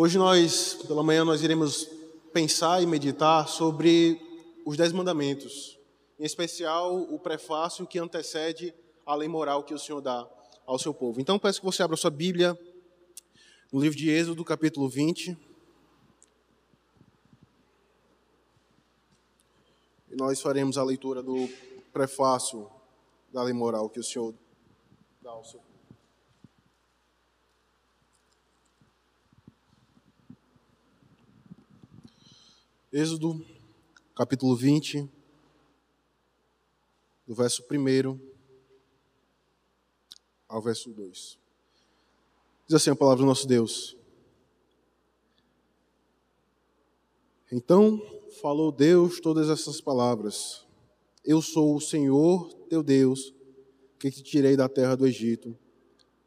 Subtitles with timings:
[0.00, 1.90] Hoje nós, pela manhã, nós iremos
[2.32, 4.16] pensar e meditar sobre
[4.64, 5.76] os Dez Mandamentos,
[6.20, 8.72] em especial o prefácio que antecede
[9.04, 10.24] a lei moral que o Senhor dá
[10.64, 11.20] ao seu povo.
[11.20, 12.56] Então peço que você abra sua Bíblia
[13.72, 15.36] no livro de Êxodo, capítulo 20.
[20.12, 21.48] E nós faremos a leitura do
[21.92, 22.70] prefácio
[23.32, 24.32] da lei moral que o Senhor
[25.20, 25.67] dá ao seu povo.
[32.90, 33.44] Êxodo,
[34.16, 35.06] capítulo 20,
[37.26, 38.18] do verso 1
[40.48, 41.38] ao verso 2.
[42.66, 43.94] Diz assim a palavra do nosso Deus.
[47.52, 48.00] Então
[48.40, 50.66] falou Deus todas essas palavras:
[51.22, 53.34] Eu sou o Senhor teu Deus,
[53.98, 55.54] que te tirei da terra do Egito,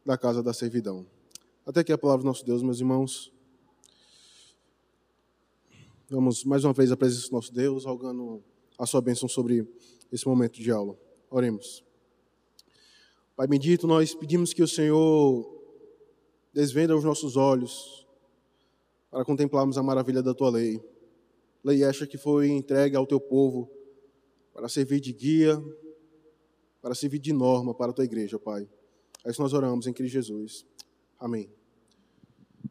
[0.06, 1.08] da casa da servidão.
[1.66, 3.34] Até aqui a palavra do nosso Deus, meus irmãos.
[6.12, 8.44] Vamos mais uma vez à presença do nosso Deus, rogando
[8.78, 9.66] a sua bênção sobre
[10.12, 11.00] esse momento de aula.
[11.30, 11.86] Oremos.
[13.34, 15.50] Pai bendito, nós pedimos que o Senhor
[16.54, 18.06] desvenda os nossos olhos
[19.10, 20.84] para contemplarmos a maravilha da tua lei.
[21.64, 23.72] Lei esta que foi entregue ao teu povo
[24.54, 25.64] para servir de guia,
[26.82, 28.68] para servir de norma para a tua igreja, Pai.
[29.24, 30.66] É isso nós oramos em Cristo Jesus.
[31.18, 31.50] Amém.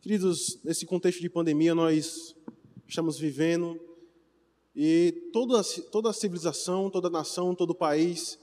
[0.02, 2.36] Queridos, nesse contexto de pandemia, nós
[2.90, 3.80] estamos vivendo
[4.74, 8.38] e toda, toda a civilização, toda a nação, todo o país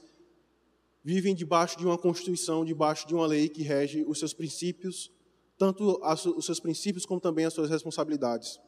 [1.02, 5.10] vivem debaixo de uma constituição, debaixo de uma lei que rege os seus princípios,
[5.56, 6.00] tanto
[6.36, 8.60] os seus princípios como também as suas responsabilidades.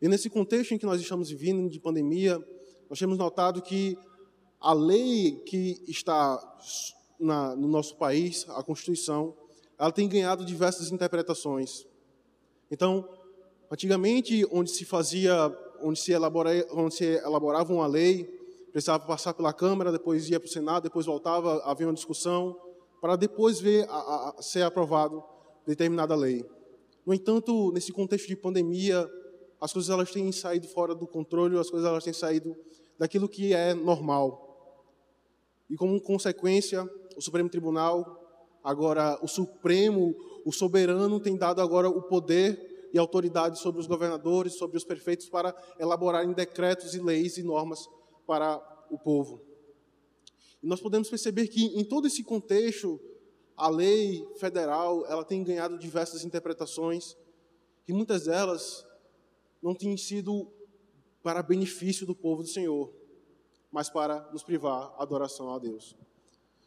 [0.00, 2.38] E nesse contexto em que nós estamos vivendo de pandemia,
[2.88, 3.96] nós temos notado que
[4.60, 6.38] a lei que está
[7.18, 9.34] na, no nosso país, a Constituição,
[9.78, 11.86] ela tem ganhado diversas interpretações.
[12.70, 13.08] Então,
[13.70, 15.32] Antigamente, onde se fazia,
[15.80, 18.24] onde se, elabora, onde se elaborava uma lei,
[18.72, 22.58] precisava passar pela Câmara, depois ia para o Senado, depois voltava, havia uma discussão,
[23.00, 25.22] para depois ver a, a, ser aprovado
[25.64, 26.44] determinada lei.
[27.06, 29.08] No entanto, nesse contexto de pandemia,
[29.60, 32.56] as coisas elas têm saído fora do controle, as coisas elas têm saído
[32.98, 34.48] daquilo que é normal.
[35.70, 38.20] E como consequência, o Supremo Tribunal,
[38.64, 40.12] agora o Supremo,
[40.44, 45.28] o soberano tem dado agora o poder e autoridade sobre os governadores, sobre os prefeitos,
[45.28, 47.88] para elaborarem decretos e leis e normas
[48.26, 49.40] para o povo.
[50.62, 53.00] E nós podemos perceber que, em todo esse contexto,
[53.56, 57.16] a lei federal ela tem ganhado diversas interpretações,
[57.86, 58.84] e muitas delas
[59.62, 60.50] não têm sido
[61.22, 62.92] para benefício do povo do Senhor,
[63.70, 65.96] mas para nos privar a adoração a Deus.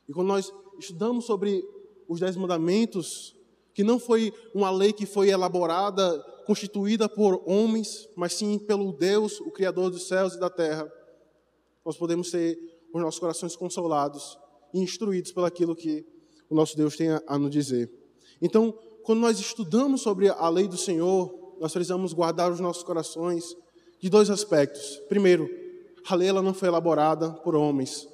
[0.07, 1.63] E quando nós estudamos sobre
[2.07, 3.35] os Dez Mandamentos,
[3.73, 9.39] que não foi uma lei que foi elaborada, constituída por homens, mas sim pelo Deus,
[9.41, 10.91] o Criador dos céus e da terra.
[11.83, 12.57] Nós podemos ter
[12.93, 14.37] os nossos corações consolados
[14.73, 16.05] e instruídos pelaquilo que
[16.49, 17.91] o nosso Deus tem a nos dizer.
[18.41, 23.55] Então, quando nós estudamos sobre a lei do Senhor, nós precisamos guardar os nossos corações
[23.99, 25.01] de dois aspectos.
[25.09, 25.49] Primeiro,
[26.07, 28.07] a lei ela não foi elaborada por homens,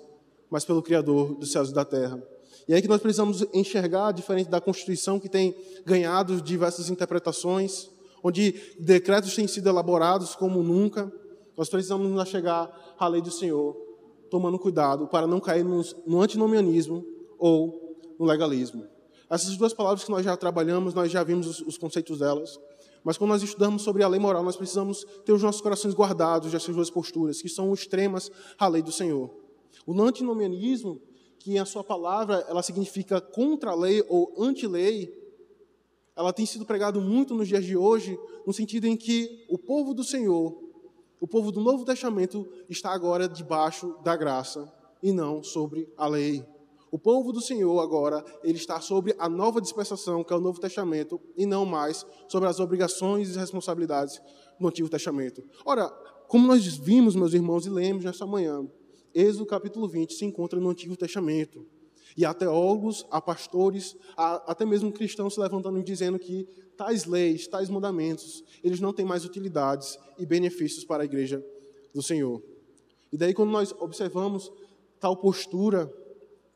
[0.50, 2.22] mas pelo Criador dos céus e da terra.
[2.70, 7.90] E aí que nós precisamos enxergar, diferente da Constituição, que tem ganhado diversas interpretações,
[8.24, 11.12] onde decretos têm sido elaborados como nunca,
[11.58, 12.70] nós precisamos nos chegar
[13.00, 13.76] à lei do Senhor,
[14.30, 17.04] tomando cuidado para não cair no antinomianismo
[17.40, 18.86] ou no legalismo.
[19.28, 22.60] Essas duas palavras que nós já trabalhamos, nós já vimos os, os conceitos delas,
[23.04, 26.52] mas quando nós estudamos sobre a lei moral, nós precisamos ter os nossos corações guardados
[26.52, 28.30] dessas duas posturas, que são extremas
[28.60, 29.32] à lei do Senhor.
[29.88, 31.02] O antinomianismo
[31.40, 35.18] que a sua palavra ela significa contra a lei ou anti-lei,
[36.16, 39.94] ela tem sido pregado muito nos dias de hoje, no sentido em que o povo
[39.94, 40.62] do Senhor,
[41.20, 46.46] o povo do Novo Testamento, está agora debaixo da graça e não sobre a lei.
[46.92, 50.60] O povo do Senhor agora, ele está sobre a nova dispensação, que é o Novo
[50.60, 54.20] Testamento, e não mais sobre as obrigações e responsabilidades
[54.60, 55.44] do Antigo Testamento.
[55.64, 55.88] Ora,
[56.28, 58.68] como nós vimos, meus irmãos, e lemos nesta manhã,
[59.14, 61.66] Êxodo capítulo 20 se encontra no Antigo Testamento.
[62.18, 67.06] E há teólogos, há pastores, há até mesmo cristãos se levantando e dizendo que tais
[67.06, 71.44] leis, tais mandamentos, eles não têm mais utilidades e benefícios para a igreja
[71.94, 72.42] do Senhor.
[73.12, 74.52] E daí, quando nós observamos
[75.00, 75.92] tal postura,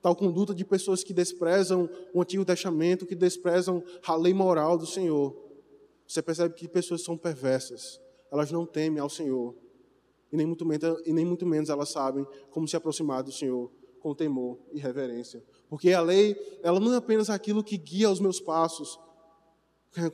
[0.02, 4.86] tal conduta de pessoas que desprezam o Antigo Testamento, que desprezam a lei moral do
[4.86, 5.36] Senhor,
[6.08, 8.00] você percebe que pessoas são perversas,
[8.32, 9.56] elas não temem ao Senhor
[10.34, 13.72] e nem muito menos, e nem muito menos elas sabem como se aproximar do Senhor
[14.00, 15.42] com temor e reverência.
[15.70, 19.00] Porque a lei, ela não é apenas aquilo que guia os meus passos,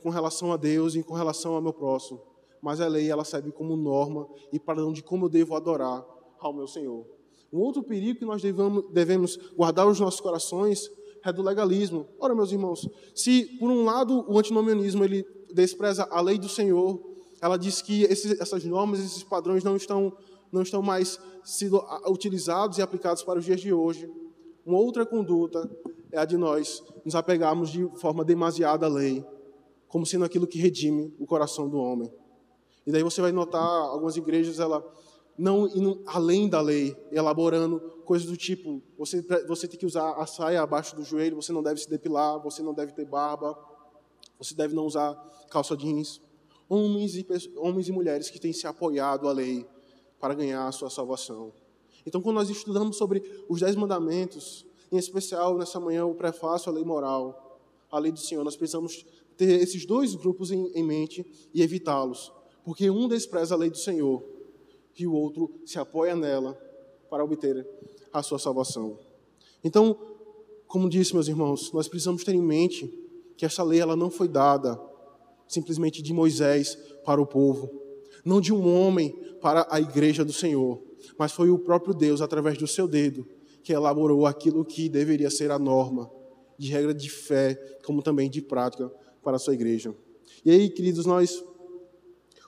[0.02, 2.20] com relação a Deus e com relação ao meu próximo,
[2.60, 6.06] mas a lei ela serve como norma e padrão de como eu devo adorar
[6.38, 7.06] ao meu Senhor.
[7.50, 10.90] Um outro perigo que nós devemos, devemos guardar os nossos corações
[11.24, 12.06] é do legalismo.
[12.18, 17.09] Ora, meus irmãos, se por um lado o antinomianismo ele despreza a lei do Senhor,
[17.40, 20.12] ela diz que esses, essas normas, esses padrões não estão,
[20.52, 24.10] não estão mais sendo utilizados e aplicados para os dias de hoje.
[24.64, 25.68] Uma outra conduta
[26.12, 29.24] é a de nós nos apegarmos de forma demasiada à lei,
[29.88, 32.12] como sendo aquilo que redime o coração do homem.
[32.86, 34.84] E daí você vai notar algumas igrejas ela
[35.40, 40.26] não indo além da lei, elaborando coisas do tipo: você, você tem que usar a
[40.26, 43.58] saia abaixo do joelho, você não deve se depilar, você não deve ter barba,
[44.38, 45.14] você deve não usar
[45.50, 46.20] calça jeans.
[46.72, 47.26] Homens e,
[47.56, 49.66] homens e mulheres que têm se apoiado à lei
[50.20, 51.52] para ganhar a sua salvação.
[52.06, 56.74] Então, quando nós estudamos sobre os Dez Mandamentos, em especial nessa manhã o prefácio à
[56.74, 59.04] lei moral, a lei do Senhor, nós precisamos
[59.36, 62.32] ter esses dois grupos em, em mente e evitá-los,
[62.64, 64.22] porque um despreza a lei do Senhor
[64.96, 66.54] e o outro se apoia nela
[67.08, 67.66] para obter
[68.12, 68.96] a sua salvação.
[69.64, 69.98] Então,
[70.68, 72.86] como disse, meus irmãos, nós precisamos ter em mente
[73.36, 74.80] que essa lei ela não foi dada
[75.50, 77.68] simplesmente de Moisés para o povo,
[78.24, 79.10] não de um homem
[79.42, 80.80] para a igreja do Senhor,
[81.18, 83.26] mas foi o próprio Deus, através do seu dedo,
[83.64, 86.08] que elaborou aquilo que deveria ser a norma,
[86.56, 87.54] de regra de fé,
[87.84, 88.88] como também de prática
[89.22, 89.94] para a sua igreja.
[90.44, 91.42] E aí, queridos, nós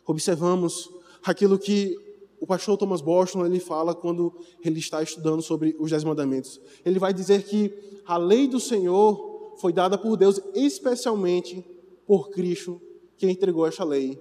[0.06, 0.88] observamos
[1.24, 1.96] aquilo que
[2.40, 4.32] o pastor Thomas Boston ele fala quando
[4.64, 6.60] ele está estudando sobre os Dez Mandamentos.
[6.84, 7.72] Ele vai dizer que
[8.06, 11.64] a lei do Senhor foi dada por Deus especialmente
[12.06, 12.80] por Cristo,
[13.16, 14.18] que entregou esta lei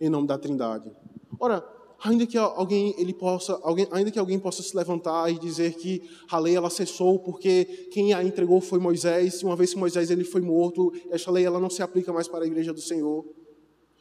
[0.00, 0.90] em nome da Trindade.
[1.38, 1.64] Ora,
[2.02, 6.02] ainda que alguém ele possa, alguém, ainda que alguém possa se levantar e dizer que
[6.28, 10.10] a lei ela cessou porque quem a entregou foi Moisés, e uma vez que Moisés
[10.10, 13.24] ele foi morto, esta lei ela não se aplica mais para a igreja do Senhor.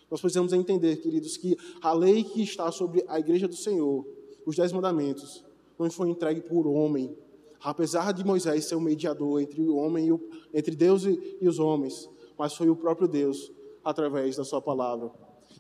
[0.10, 4.06] Nós precisamos entender, queridos, que a lei que está sobre a igreja do Senhor,
[4.46, 5.46] os dez mandamentos,
[5.78, 7.16] não foi entregue por homem.
[7.64, 10.20] Apesar de Moisés ser o mediador entre o homem e o,
[10.52, 13.52] entre Deus e, e os homens, mas foi o próprio Deus
[13.84, 15.12] através da sua palavra.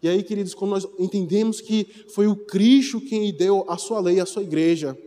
[0.02, 4.20] E aí, queridos, quando nós entendemos que foi o Cristo quem deu a sua lei
[4.20, 4.98] à sua igreja,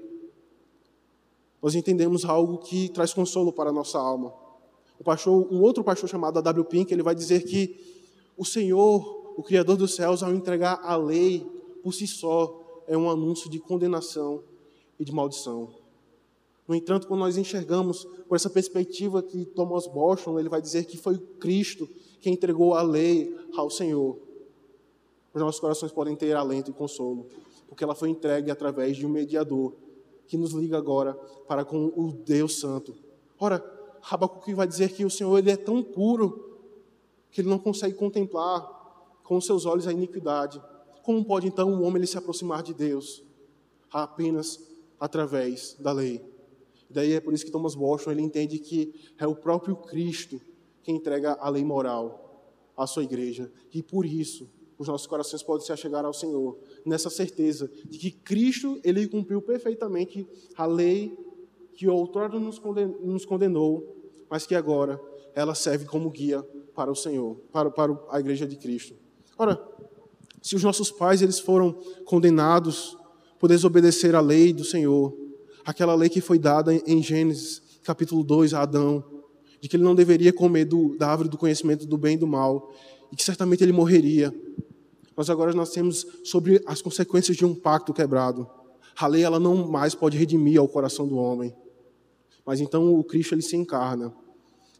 [1.62, 4.32] nós entendemos algo que traz consolo para a nossa alma.
[4.98, 6.64] O pastor, um outro pastor chamado A.W.
[6.66, 7.76] Pink, ele vai dizer que
[8.36, 11.44] o Senhor o Criador dos céus, ao entregar a lei
[11.82, 14.42] por si só, é um anúncio de condenação
[14.98, 15.74] e de maldição.
[16.66, 20.96] No entanto, quando nós enxergamos por essa perspectiva que Thomas Boston, ele vai dizer que
[20.96, 21.88] foi Cristo
[22.20, 24.18] que entregou a lei ao Senhor.
[25.32, 27.26] Os nossos corações podem ter alento e consolo,
[27.68, 29.74] porque ela foi entregue através de um mediador
[30.26, 31.14] que nos liga agora
[31.46, 32.94] para com o Deus Santo.
[33.38, 33.62] Ora,
[34.08, 36.58] Habacuque vai dizer que o Senhor ele é tão puro
[37.30, 38.62] que ele não consegue contemplar
[39.24, 40.62] com os seus olhos a iniquidade.
[41.02, 43.22] Como pode então um homem ele se aproximar de Deus?
[43.90, 44.60] Apenas
[45.00, 46.24] através da lei.
[46.88, 50.40] Daí é por isso que Thomas Boston ele entende que é o próprio Cristo
[50.84, 52.44] que entrega a lei moral
[52.76, 53.50] à sua igreja.
[53.72, 54.48] E por isso
[54.78, 59.40] os nossos corações podem se achegar ao Senhor, nessa certeza de que Cristo ele cumpriu
[59.40, 60.26] perfeitamente
[60.56, 61.16] a lei
[61.72, 63.96] que outrora nos condenou,
[64.28, 65.00] mas que agora
[65.34, 66.42] ela serve como guia
[66.74, 68.94] para o Senhor, para, para a igreja de Cristo.
[69.38, 69.60] Ora,
[70.42, 71.72] se os nossos pais eles foram
[72.04, 72.96] condenados
[73.38, 75.16] por desobedecer a lei do Senhor,
[75.64, 79.04] aquela lei que foi dada em Gênesis capítulo 2 a Adão,
[79.64, 82.26] de que ele não deveria comer do, da árvore do conhecimento do bem e do
[82.26, 82.70] mal,
[83.10, 84.30] e que certamente ele morreria.
[85.16, 88.46] Mas agora nós temos sobre as consequências de um pacto quebrado.
[88.94, 91.56] A lei ela não mais pode redimir ao coração do homem.
[92.44, 94.14] Mas então o Cristo ele se encarna.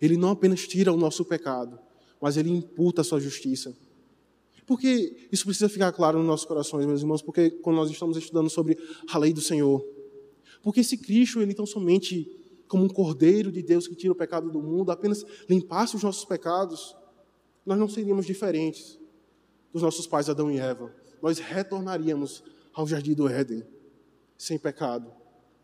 [0.02, 1.78] Ele não apenas tira o nosso pecado,
[2.20, 3.74] mas ele imputa a sua justiça.
[4.66, 8.50] Porque isso precisa ficar claro nos nossos corações, meus irmãos, porque quando nós estamos estudando
[8.50, 8.76] sobre
[9.08, 9.82] a lei do Senhor.
[10.62, 12.43] Porque esse Cristo, ele tão somente
[12.74, 16.24] como um cordeiro de Deus que tira o pecado do mundo, apenas limpasse os nossos
[16.24, 16.96] pecados,
[17.64, 18.98] nós não seríamos diferentes
[19.72, 20.92] dos nossos pais Adão e Eva.
[21.22, 23.64] Nós retornaríamos ao jardim do Éden,
[24.36, 25.12] sem pecado,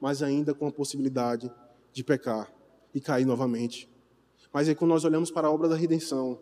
[0.00, 1.50] mas ainda com a possibilidade
[1.92, 2.54] de pecar
[2.94, 3.90] e cair novamente.
[4.52, 6.38] Mas aí quando nós olhamos para a obra da redenção,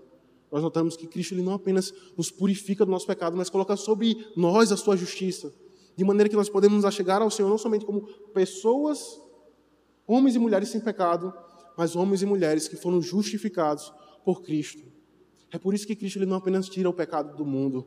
[0.53, 4.23] nós notamos que Cristo ele não apenas nos purifica do nosso pecado, mas coloca sobre
[4.37, 5.51] nós a sua justiça,
[5.97, 8.03] de maneira que nós podemos nos achegar ao Senhor não somente como
[8.35, 9.19] pessoas,
[10.09, 11.33] homens e mulheres sem pecado,
[11.77, 13.93] mas homens e mulheres que foram justificados
[14.25, 14.83] por Cristo.
[15.53, 17.87] É por isso que Cristo ele não apenas tira o pecado do mundo,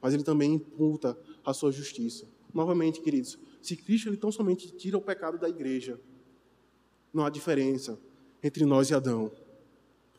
[0.00, 2.26] mas ele também imputa a sua justiça.
[2.54, 6.00] Novamente, queridos, se Cristo ele tão somente tira o pecado da igreja,
[7.12, 7.98] não há diferença
[8.42, 9.30] entre nós e Adão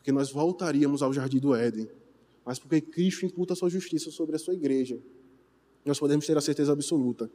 [0.00, 1.86] porque nós voltaríamos ao jardim do Éden,
[2.42, 4.98] mas porque Cristo imputa a sua justiça sobre a sua igreja.
[5.84, 7.30] Nós podemos ter a certeza absoluta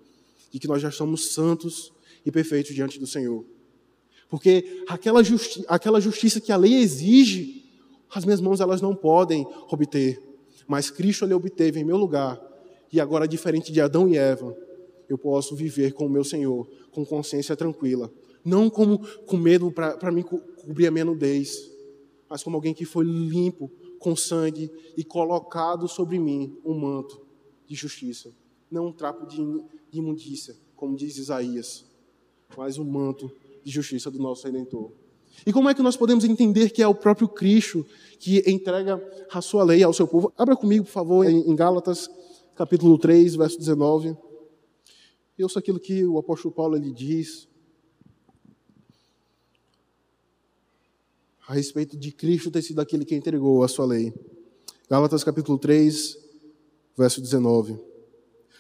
[0.50, 1.94] de que nós já somos santos
[2.26, 3.46] e perfeitos diante do Senhor.
[4.30, 7.64] Porque aquela, justi aquela justiça que a lei exige,
[8.14, 10.22] as minhas mãos elas não podem obter.
[10.68, 12.42] Mas Cristo ele obteve em meu lugar.
[12.92, 14.58] E agora, diferente de Adão e Eva,
[15.08, 18.12] eu posso viver com o meu Senhor, com consciência tranquila.
[18.44, 21.72] Não como com medo para me cobrir a minha nudez,
[22.30, 27.26] mas como alguém que foi limpo com sangue e colocado sobre mim um manto
[27.68, 28.32] de justiça.
[28.70, 29.42] Não um trapo de
[29.92, 31.86] imundícia, como diz Isaías,
[32.58, 33.32] mas um manto
[33.64, 34.92] de justiça do nosso Redentor.
[35.46, 37.86] E como é que nós podemos entender que é o próprio Cristo
[38.20, 40.32] que entrega a sua lei ao seu povo?
[40.38, 42.10] Abra comigo, por favor, em Gálatas,
[42.56, 44.16] capítulo 3, verso 19.
[45.38, 47.48] E ouça aquilo que o apóstolo Paulo ele diz
[51.48, 54.14] a respeito de Cristo ter sido aquele que entregou a sua lei.
[54.90, 56.18] Gálatas capítulo 3,
[56.98, 57.78] verso 19.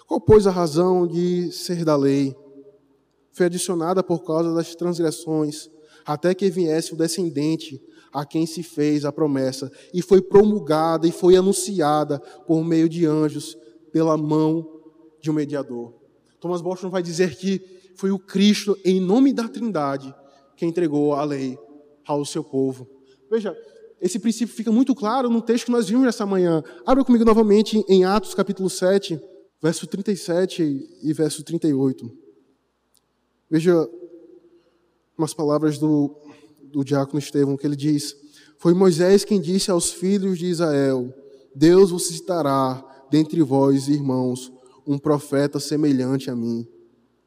[0.08, 2.36] Qual, pois, a razão de ser da lei?
[3.36, 5.70] Foi adicionada por causa das transgressões
[6.06, 7.82] até que viesse o descendente
[8.14, 13.06] a quem se fez a promessa, e foi promulgada e foi anunciada por meio de
[13.06, 13.58] anjos,
[13.92, 14.66] pela mão
[15.20, 15.94] de um mediador.
[16.40, 17.62] Thomas Boston vai dizer que
[17.98, 20.16] foi o Cristo, em nome da Trindade,
[20.56, 21.60] que entregou a lei
[22.08, 22.88] ao seu povo.
[23.30, 23.54] Veja,
[24.00, 26.64] esse princípio fica muito claro no texto que nós vimos nessa manhã.
[26.86, 29.20] Abra comigo novamente em Atos capítulo 7,
[29.62, 32.25] verso 37 e verso 38.
[33.50, 33.88] Veja
[35.18, 36.16] umas palavras do,
[36.64, 38.16] do diácono Estevão, que ele diz:
[38.58, 41.14] Foi Moisés quem disse aos filhos de Israel:
[41.54, 44.52] Deus vos citará dentre vós, irmãos,
[44.86, 46.68] um profeta semelhante a mim.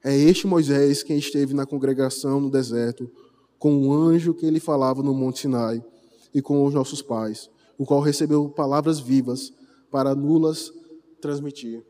[0.04, 3.10] É este Moisés quem esteve na congregação no deserto,
[3.58, 5.82] com o anjo que ele falava no Monte Sinai,
[6.34, 9.52] e com os nossos pais, o qual recebeu palavras vivas
[9.90, 10.72] para nulas
[11.20, 11.84] transmitir.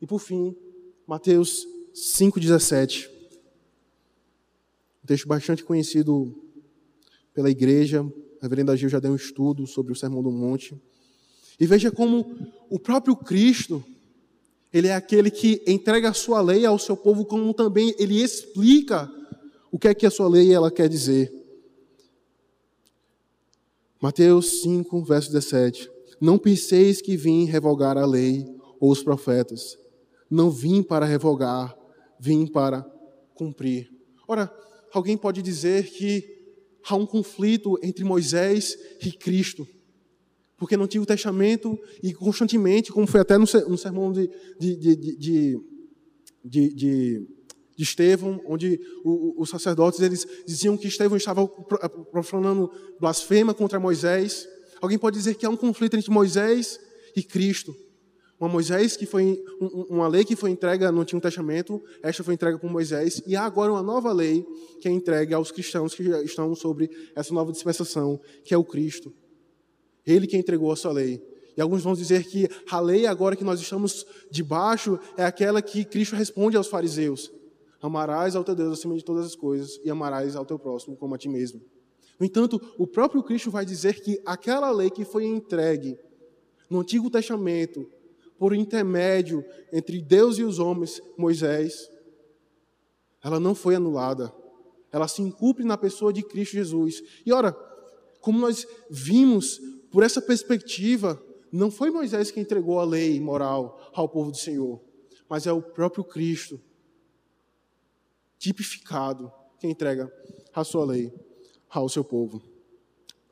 [0.00, 0.54] E por fim,
[1.06, 3.13] Mateus 5,17
[5.04, 6.34] um texto bastante conhecido
[7.34, 8.00] pela igreja.
[8.40, 10.74] A reverenda Gil já deu um estudo sobre o Sermão do Monte.
[11.60, 12.26] E veja como
[12.70, 13.84] o próprio Cristo,
[14.72, 19.12] ele é aquele que entrega a sua lei ao seu povo, como também ele explica
[19.70, 21.30] o que é que a sua lei ela quer dizer.
[24.00, 25.90] Mateus 5, verso 17.
[26.18, 28.46] Não penseis que vim revogar a lei
[28.80, 29.76] ou os profetas.
[30.30, 31.76] Não vim para revogar,
[32.18, 32.82] vim para
[33.34, 33.90] cumprir.
[34.26, 34.50] Ora,
[34.98, 36.24] alguém pode dizer que
[36.88, 39.66] há um conflito entre Moisés e Cristo.
[40.56, 45.58] Porque no Antigo Testamento, e constantemente, como foi até no sermão de, de,
[46.44, 47.26] de,
[47.76, 52.70] Estevão, onde os sacerdotes eles diziam que Estevão estava profanando
[53.00, 54.46] blasfema contra Moisés.
[54.80, 56.78] Alguém pode dizer que há um conflito entre Moisés
[57.16, 57.74] e Cristo.
[58.38, 59.42] Uma Moisés que foi
[59.88, 63.44] uma lei que foi entregue no Antigo Testamento, esta foi entregue por Moisés, e há
[63.44, 64.44] agora uma nova lei
[64.80, 69.12] que é entregue aos cristãos que estão sobre essa nova dispensação, que é o Cristo.
[70.06, 71.22] Ele que entregou a sua lei.
[71.56, 75.84] E alguns vão dizer que a lei agora que nós estamos debaixo é aquela que
[75.84, 77.30] Cristo responde aos fariseus:
[77.80, 81.14] Amarás ao teu Deus acima de todas as coisas e amarás ao teu próximo como
[81.14, 81.60] a ti mesmo.
[82.18, 85.98] No entanto, o próprio Cristo vai dizer que aquela lei que foi entregue
[86.68, 87.86] no Antigo Testamento
[88.44, 91.90] por intermédio entre Deus e os homens, Moisés,
[93.22, 94.30] ela não foi anulada.
[94.92, 97.02] Ela se incumpre na pessoa de Cristo Jesus.
[97.24, 97.52] E ora,
[98.20, 99.58] como nós vimos
[99.90, 101.18] por essa perspectiva,
[101.50, 104.78] não foi Moisés que entregou a lei moral ao povo do Senhor,
[105.26, 106.60] mas é o próprio Cristo,
[108.38, 110.12] tipificado, que entrega
[110.52, 111.10] a sua lei
[111.70, 112.42] ao seu povo.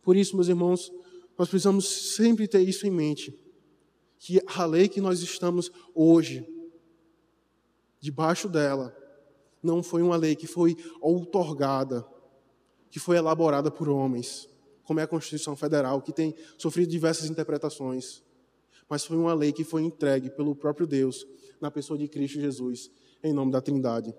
[0.01, 0.91] Por isso, meus irmãos,
[1.37, 3.42] nós precisamos sempre ter isso em mente
[4.25, 6.47] que a lei que nós estamos hoje,
[7.99, 8.97] debaixo dela,
[9.61, 12.07] não foi uma lei que foi outorgada,
[12.89, 14.49] que foi elaborada por homens,
[14.85, 18.23] como é a Constituição Federal, que tem sofrido diversas interpretações,
[18.89, 21.27] mas foi uma lei que foi entregue pelo próprio Deus
[21.61, 22.93] na pessoa de Cristo Jesus,
[23.25, 24.15] em nome da Trindade.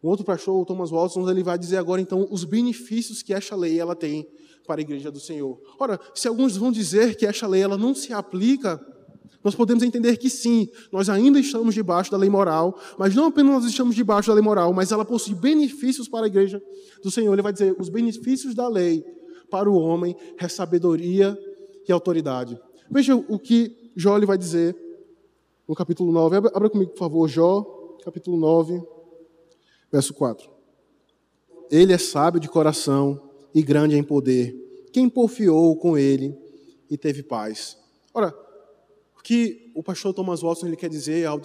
[0.00, 3.56] Um outro pastor, o Thomas Watson, ele vai dizer agora então os benefícios que esta
[3.56, 4.28] lei ela tem
[4.64, 5.60] para a igreja do Senhor.
[5.76, 8.80] Ora, se alguns vão dizer que esta lei ela não se aplica
[9.42, 13.52] nós podemos entender que sim, nós ainda estamos debaixo da lei moral, mas não apenas
[13.52, 16.62] nós estamos debaixo da lei moral, mas ela possui benefícios para a igreja
[17.02, 17.32] do Senhor.
[17.32, 19.04] Ele vai dizer: os benefícios da lei
[19.50, 21.38] para o homem é sabedoria
[21.88, 22.58] e autoridade.
[22.90, 24.76] Veja o que Jó vai dizer
[25.66, 26.36] no capítulo 9.
[26.36, 28.82] Abra, comigo, por favor, Jó, capítulo 9,
[29.90, 30.50] verso 4.
[31.70, 34.54] Ele é sábio de coração e grande em poder,
[34.92, 36.36] quem porfiou com ele
[36.90, 37.78] e teve paz.
[38.12, 38.34] Ora,
[39.20, 41.40] o que o pastor Thomas Watson ele quer dizer ao,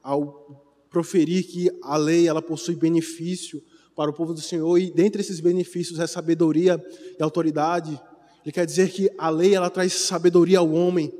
[0.00, 3.60] ao proferir que a lei ela possui benefício
[3.96, 6.80] para o povo do Senhor e dentre esses benefícios é sabedoria
[7.18, 8.00] e autoridade.
[8.44, 11.12] Ele quer dizer que a lei ela traz sabedoria ao homem,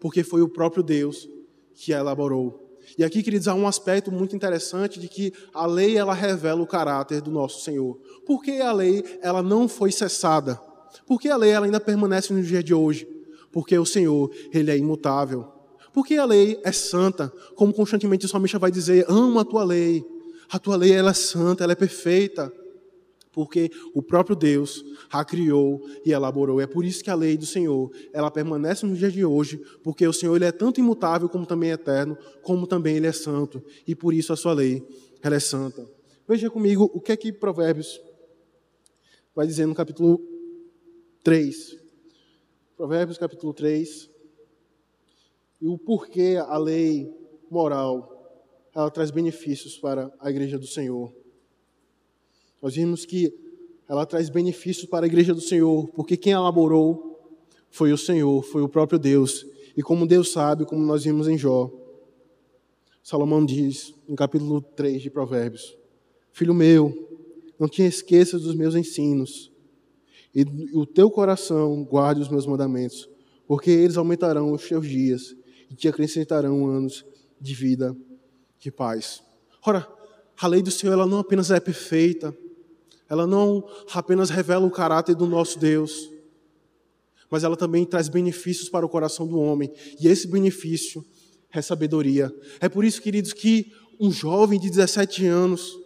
[0.00, 1.28] porque foi o próprio Deus
[1.72, 2.60] que a elaborou.
[2.98, 6.66] E aqui, queridos, há um aspecto muito interessante de que a lei ela revela o
[6.66, 7.96] caráter do nosso Senhor.
[8.26, 10.56] Por que a lei ela não foi cessada?
[11.06, 13.13] Por que a lei ela ainda permanece no dia de hoje?
[13.54, 15.46] Porque o Senhor, ele é imutável.
[15.92, 20.04] Porque a lei é santa, como constantemente o salmista vai dizer, amo a tua lei.
[20.50, 22.52] A tua lei ela é santa, ela é perfeita
[23.34, 26.60] porque o próprio Deus a criou e elaborou.
[26.60, 30.06] É por isso que a lei do Senhor, ela permanece no dia de hoje, porque
[30.06, 33.94] o Senhor ele é tanto imutável como também eterno, como também ele é santo, e
[33.94, 34.86] por isso a sua lei,
[35.20, 35.84] ela é santa.
[36.28, 38.00] Veja comigo o que é que Provérbios
[39.34, 40.20] vai dizer no capítulo
[41.24, 41.83] 3.
[42.76, 44.10] Provérbios capítulo 3.
[45.60, 47.08] E o porquê a lei
[47.48, 48.10] moral
[48.74, 51.12] ela traz benefícios para a igreja do Senhor.
[52.60, 53.32] Nós vimos que
[53.88, 57.38] ela traz benefícios para a igreja do Senhor, porque quem elaborou
[57.70, 59.46] foi o Senhor, foi o próprio Deus.
[59.76, 61.70] E como Deus sabe, como nós vimos em Jó,
[63.04, 65.76] Salomão diz, no capítulo 3 de Provérbios:
[66.32, 66.92] Filho meu,
[67.56, 69.52] não te esqueças dos meus ensinos,
[70.34, 73.08] e o teu coração guarde os meus mandamentos,
[73.46, 75.36] porque eles aumentarão os teus dias
[75.70, 77.04] e te acrescentarão anos
[77.40, 77.96] de vida
[78.58, 79.22] de paz.
[79.64, 79.86] Ora,
[80.40, 82.36] a lei do Senhor ela não apenas é perfeita,
[83.08, 86.10] ela não apenas revela o caráter do nosso Deus,
[87.30, 89.72] mas ela também traz benefícios para o coração do homem.
[90.00, 91.04] E esse benefício
[91.52, 92.32] é sabedoria.
[92.60, 95.78] É por isso, queridos, que um jovem de 17 anos,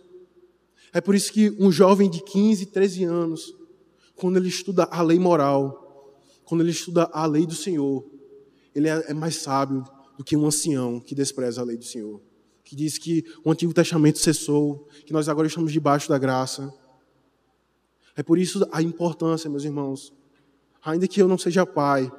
[0.93, 3.55] é por isso que um jovem de 15, 13 anos,
[4.19, 6.13] quando ele estuda a lei moral,
[6.45, 8.05] quando ele estuda a lei do Senhor,
[8.75, 9.85] ele é, é mais sábio
[10.17, 12.21] do que um ancião que despreza a lei do Senhor,
[12.65, 16.75] que diz que o Antigo Testamento cessou, que nós agora estamos debaixo da graça.
[18.17, 20.13] É por isso a importância, meus irmãos,
[20.85, 22.11] ainda que eu não seja pai,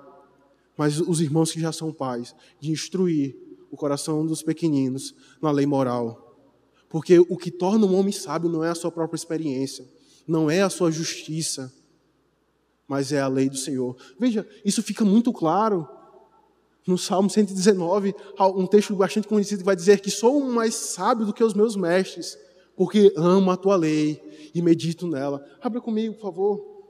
[0.78, 3.36] mas os irmãos que já são pais, de instruir
[3.69, 6.47] o coração dos pequeninos na lei moral.
[6.88, 9.86] Porque o que torna um homem sábio não é a sua própria experiência,
[10.26, 11.74] não é a sua justiça,
[12.89, 13.95] mas é a lei do Senhor.
[14.19, 15.88] Veja, isso fica muito claro
[16.86, 18.13] no Salmo 119,
[18.56, 21.75] um texto bastante conhecido que vai dizer que sou mais sábio do que os meus
[21.78, 22.38] mestres
[22.80, 24.21] porque amo a tua lei
[24.56, 25.45] e medito nela.
[25.62, 26.86] Abra comigo, por favor.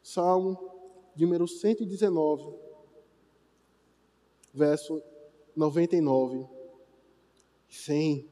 [0.00, 0.56] Salmo
[1.16, 2.54] número 119,
[4.54, 5.02] verso
[5.56, 6.46] 99.
[7.68, 8.28] 100.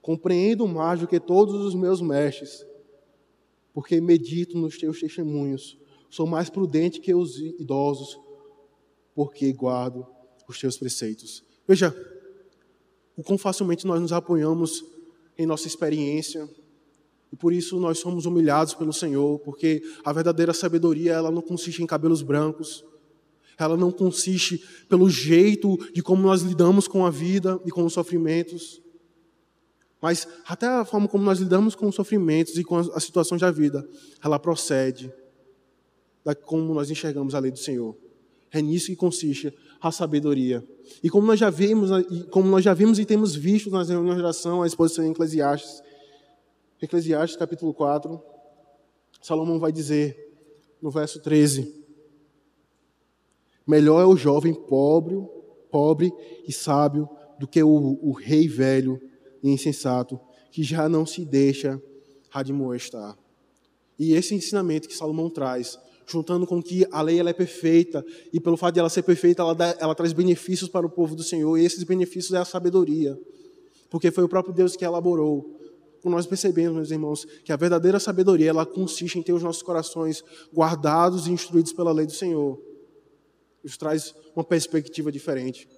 [0.00, 2.64] Compreendo mais do que todos os meus mestres,
[3.74, 5.76] porque medito nos teus testemunhos.
[6.10, 8.18] Sou mais prudente que os idosos,
[9.14, 10.06] porque guardo
[10.48, 11.44] os teus preceitos.
[11.66, 11.94] Veja,
[13.16, 14.84] o quão facilmente nós nos apoiamos
[15.36, 16.48] em nossa experiência.
[17.30, 21.82] E por isso nós somos humilhados pelo Senhor, porque a verdadeira sabedoria, ela não consiste
[21.82, 22.84] em cabelos brancos.
[23.58, 27.92] Ela não consiste pelo jeito de como nós lidamos com a vida e com os
[27.92, 28.80] sofrimentos.
[30.00, 33.50] Mas até a forma como nós lidamos com os sofrimentos e com as situações da
[33.50, 33.86] vida,
[34.22, 35.12] ela procede
[36.28, 37.96] da como nós enxergamos a lei do Senhor.
[38.52, 40.62] É nisso que consiste a sabedoria.
[41.02, 41.88] E como nós já vimos,
[42.30, 45.82] como nós já vimos e temos visto nas reuniões de oração, a exposição em Eclesiastes,
[46.82, 48.20] Eclesiastes capítulo 4,
[49.22, 50.36] Salomão vai dizer
[50.82, 51.74] no verso 13:
[53.66, 55.16] Melhor é o jovem pobre,
[55.70, 56.12] pobre
[56.46, 59.00] e sábio do que o, o rei velho
[59.42, 60.20] e insensato,
[60.52, 61.82] que já não se deixa
[62.30, 63.16] admoestar.
[63.98, 68.40] E esse ensinamento que Salomão traz juntando com que a lei ela é perfeita, e
[68.40, 71.22] pelo fato de ela ser perfeita, ela, dá, ela traz benefícios para o povo do
[71.22, 73.18] Senhor, e esses benefícios é a sabedoria,
[73.90, 75.56] porque foi o próprio Deus que elaborou.
[76.04, 80.24] Nós percebemos, meus irmãos, que a verdadeira sabedoria ela consiste em ter os nossos corações
[80.54, 82.58] guardados e instruídos pela lei do Senhor.
[83.62, 85.68] Isso traz uma perspectiva diferente.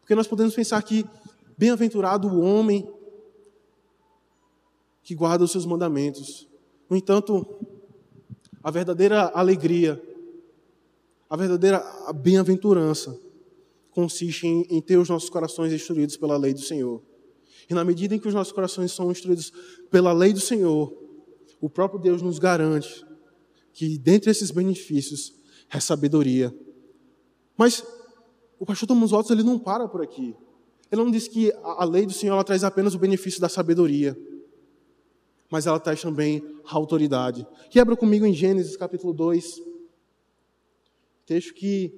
[0.00, 1.04] Porque nós podemos pensar que
[1.56, 2.90] bem-aventurado o homem
[5.02, 6.48] que guarda os seus mandamentos.
[6.88, 7.46] No entanto,
[8.62, 10.02] a verdadeira alegria,
[11.28, 13.18] a verdadeira bem-aventurança
[13.90, 17.02] consiste em, em, ter os nossos corações instruídos pela lei do Senhor.
[17.68, 19.52] E na medida em que os nossos corações são instruídos
[19.90, 20.92] pela lei do Senhor,
[21.60, 23.04] o próprio Deus nos garante
[23.72, 25.34] que dentre esses benefícios
[25.70, 26.54] é sabedoria.
[27.56, 27.84] Mas
[28.58, 30.34] o pastor Thomas Watts ele não para por aqui.
[30.90, 34.16] Ele não diz que a lei do Senhor traz apenas o benefício da sabedoria
[35.50, 37.46] mas ela traz também a autoridade.
[37.70, 39.62] Quebra comigo em Gênesis capítulo 2.
[41.24, 41.92] Texto que,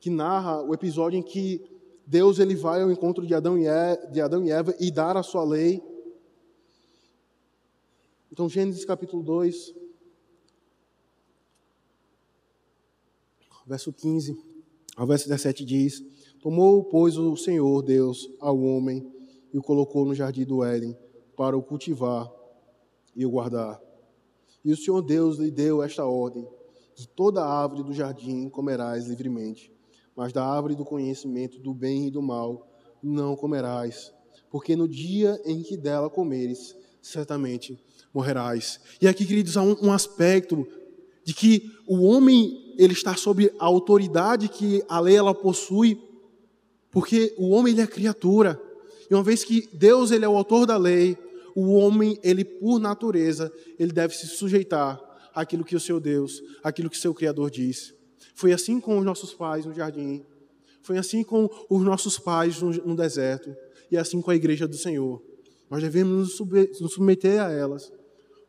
[0.00, 1.64] que narra o episódio em que
[2.06, 5.16] Deus ele vai ao encontro de Adão, e Eva, de Adão e Eva e dar
[5.16, 5.82] a sua lei.
[8.30, 9.74] Então, Gênesis capítulo 2,
[13.66, 14.56] verso 15
[14.96, 16.02] ao verso 17 diz:
[16.40, 19.06] Tomou, pois, o Senhor Deus ao homem
[19.52, 20.96] e o colocou no jardim do Éden
[21.36, 22.32] para o cultivar
[23.16, 23.80] e o guardar.
[24.64, 26.46] E o Senhor Deus lhe deu esta ordem:
[26.94, 29.72] De toda árvore do jardim comerás livremente,
[30.14, 32.68] mas da árvore do conhecimento do bem e do mal
[33.02, 34.12] não comerás,
[34.50, 37.78] porque no dia em que dela comeres, certamente
[38.12, 38.80] morrerás.
[39.00, 40.66] E aqui, queridos, há um, um aspecto
[41.24, 46.00] de que o homem ele está sob a autoridade que a lei ela possui,
[46.90, 48.60] porque o homem ele é criatura.
[49.10, 51.16] E uma vez que Deus ele é o autor da lei,
[51.56, 55.00] o homem ele por natureza ele deve se sujeitar
[55.34, 57.94] àquilo que o seu Deus, aquilo que o seu Criador diz.
[58.34, 60.22] Foi assim com os nossos pais no jardim,
[60.82, 63.56] foi assim com os nossos pais no, deserto
[63.90, 65.22] e assim com a igreja do Senhor.
[65.70, 67.90] Nós devemos nos submeter a elas,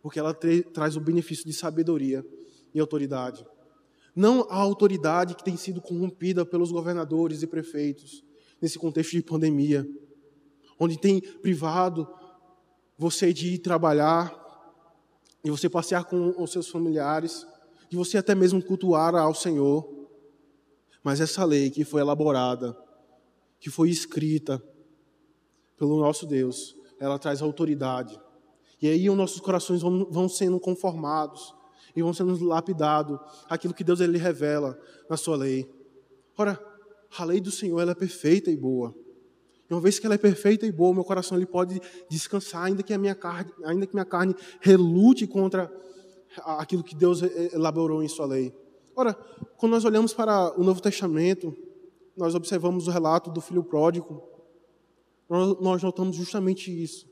[0.02, 0.34] porque ela
[0.74, 2.26] traz o benefício de sabedoria
[2.74, 3.46] e autoridade.
[4.14, 8.24] Não a autoridade que tem sido corrompida pelos governadores e prefeitos
[8.62, 9.88] nesse contexto de pandemia,
[10.78, 12.08] onde tem privado
[12.98, 14.34] você de ir trabalhar,
[15.44, 17.46] de você passear com os seus familiares,
[17.90, 20.08] de você até mesmo cultuar ao Senhor.
[21.04, 22.76] Mas essa lei que foi elaborada,
[23.60, 24.62] que foi escrita
[25.78, 28.20] pelo nosso Deus, ela traz autoridade.
[28.82, 31.54] E aí os nossos corações vão, vão sendo conformados
[31.96, 34.78] e vão sendo lapidados aquilo que Deus ele revela
[35.10, 35.70] na sua lei.
[36.38, 36.60] Ora,
[37.18, 38.94] a lei do Senhor ela é perfeita e boa.
[39.70, 42.94] Uma vez que ela é perfeita e boa, meu coração ele pode descansar, ainda que
[42.94, 45.72] a minha carne, ainda que minha carne relute contra
[46.44, 47.22] aquilo que Deus
[47.54, 48.54] elaborou em sua lei.
[48.96, 49.14] Ora,
[49.58, 51.56] quando nós olhamos para o Novo Testamento,
[52.16, 54.24] nós observamos o relato do filho pródigo.
[55.30, 57.06] Nós notamos justamente isso.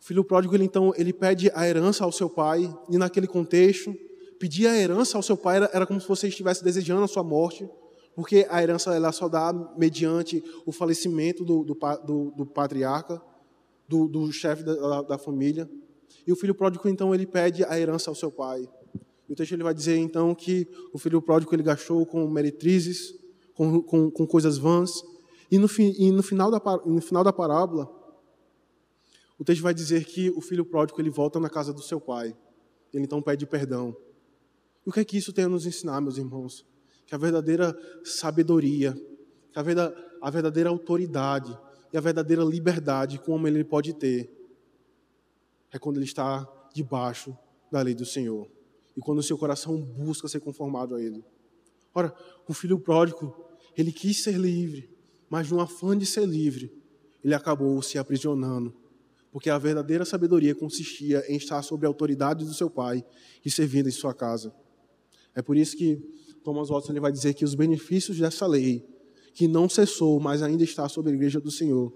[0.00, 3.92] O filho pródigo, ele, então, ele pede a herança ao seu pai, e naquele contexto,
[4.38, 7.24] pedir a herança ao seu pai era, era como se você estivesse desejando a sua
[7.24, 7.68] morte,
[8.18, 13.22] porque a herança ela só dá mediante o falecimento do, do, do, do patriarca,
[13.86, 15.70] do, do chefe da, da, família.
[16.26, 18.68] E o filho pródigo, então, ele pede a herança ao seu pai.
[19.28, 23.14] E o texto ele vai dizer, então, que o filho pródigo ele gastou com meretrizes,
[23.54, 25.00] com, com, com coisas vãs,
[25.48, 27.88] e no, e no, final da, no final da parábola,
[29.38, 32.36] o texto vai dizer que o filho pródigo ele volta na casa do seu pai.
[32.92, 33.96] Ele então pede perdão.
[34.84, 36.66] E o que é que isso tem a nos ensinar, meus irmãos?
[37.08, 38.92] Que a verdadeira sabedoria,
[39.50, 41.58] que a verdadeira autoridade
[41.92, 44.30] e a verdadeira liberdade como ele pode ter
[45.72, 47.36] é quando ele está debaixo
[47.72, 48.48] da lei do Senhor
[48.96, 51.24] e quando o seu coração busca ser conformado a ele.
[51.92, 52.14] Ora,
[52.46, 53.34] o filho pródigo,
[53.76, 54.88] ele quis ser livre,
[55.28, 56.72] mas no afã de ser livre,
[57.24, 58.72] ele acabou se aprisionando
[59.30, 63.04] porque a verdadeira sabedoria consistia em estar sob a autoridade do seu pai
[63.44, 64.54] e servindo em sua casa.
[65.34, 66.02] É por isso que
[66.42, 68.84] Thomas Watson ele vai dizer que os benefícios dessa lei,
[69.34, 71.92] que não cessou, mas ainda está sobre a igreja do Senhor,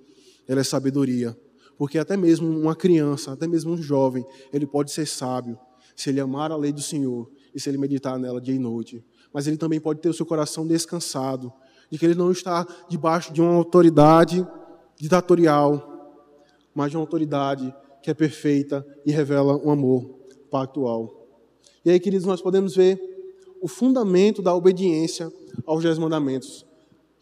[0.46, 1.36] ela é sabedoria.
[1.76, 5.58] Porque até mesmo uma criança, até mesmo um jovem, ele pode ser sábio
[5.96, 9.04] se ele amar a lei do Senhor e se ele meditar nela dia e noite.
[9.32, 11.52] Mas ele também pode ter o seu coração descansado,
[11.90, 14.46] de que ele não está debaixo de uma autoridade
[14.96, 15.92] ditatorial,
[16.74, 20.04] mas de uma autoridade que é perfeita e revela um amor
[20.50, 21.28] pactual.
[21.84, 23.11] E aí, queridos, nós podemos ver
[23.62, 25.32] o fundamento da obediência
[25.64, 26.66] aos dez mandamentos.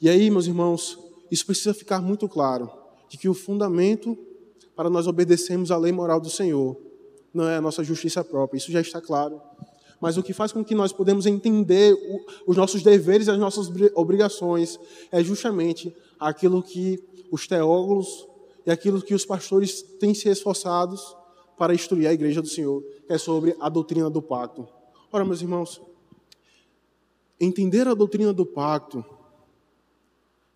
[0.00, 0.98] E aí, meus irmãos,
[1.30, 2.70] isso precisa ficar muito claro,
[3.10, 4.16] de que o fundamento
[4.74, 6.76] para nós obedecermos à lei moral do Senhor
[7.34, 9.38] não é a nossa justiça própria, isso já está claro.
[10.00, 11.94] Mas o que faz com que nós podemos entender
[12.46, 14.80] os nossos deveres e as nossas obrigações
[15.12, 16.98] é justamente aquilo que
[17.30, 18.26] os teólogos
[18.64, 21.14] e aquilo que os pastores têm se esforçados
[21.58, 24.66] para instruir a igreja do Senhor, que é sobre a doutrina do pacto.
[25.12, 25.80] Ora, meus irmãos,
[27.40, 29.04] entender a doutrina do pacto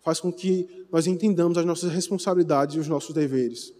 [0.03, 3.73] faz com que nós entendamos as nossas responsabilidades e os nossos deveres.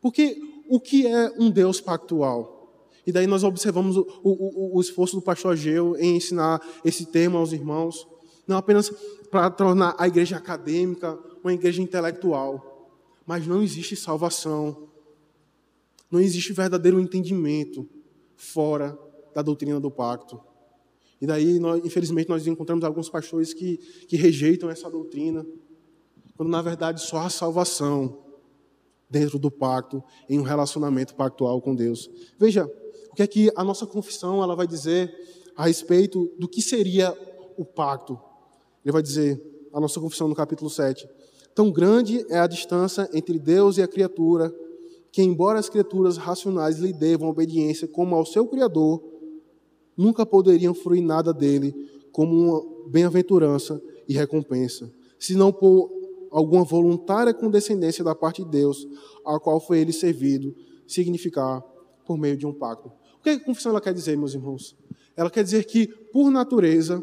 [0.00, 0.38] Porque
[0.68, 2.84] o que é um Deus pactual?
[3.06, 7.38] E daí nós observamos o, o, o esforço do pastor Ageu em ensinar esse tema
[7.38, 8.06] aos irmãos,
[8.46, 8.90] não apenas
[9.30, 12.90] para tornar a igreja acadêmica uma igreja intelectual,
[13.26, 14.88] mas não existe salvação,
[16.10, 17.88] não existe verdadeiro entendimento
[18.36, 18.96] fora
[19.34, 20.40] da doutrina do pacto.
[21.22, 23.76] E daí, nós, infelizmente, nós encontramos alguns pastores que,
[24.08, 25.46] que rejeitam essa doutrina,
[26.36, 28.18] quando na verdade só há salvação
[29.08, 32.10] dentro do pacto, em um relacionamento pactual com Deus.
[32.36, 32.68] Veja,
[33.12, 35.14] o que é que a nossa confissão ela vai dizer
[35.54, 37.16] a respeito do que seria
[37.56, 38.18] o pacto.
[38.84, 39.40] Ele vai dizer,
[39.72, 41.08] a nossa confissão no capítulo 7,
[41.54, 44.52] tão grande é a distância entre Deus e a criatura,
[45.12, 49.11] que embora as criaturas racionais lhe devam obediência como ao seu Criador,
[49.96, 51.74] nunca poderiam fruir nada dele
[52.10, 55.90] como uma bem-aventurança e recompensa, senão por
[56.30, 58.86] alguma voluntária condescendência da parte de Deus,
[59.24, 60.54] a qual foi ele servido,
[60.86, 61.62] significar
[62.06, 62.90] por meio de um pacto.
[63.18, 64.76] O que a confissão ela quer dizer, meus irmãos?
[65.16, 67.02] Ela quer dizer que, por natureza,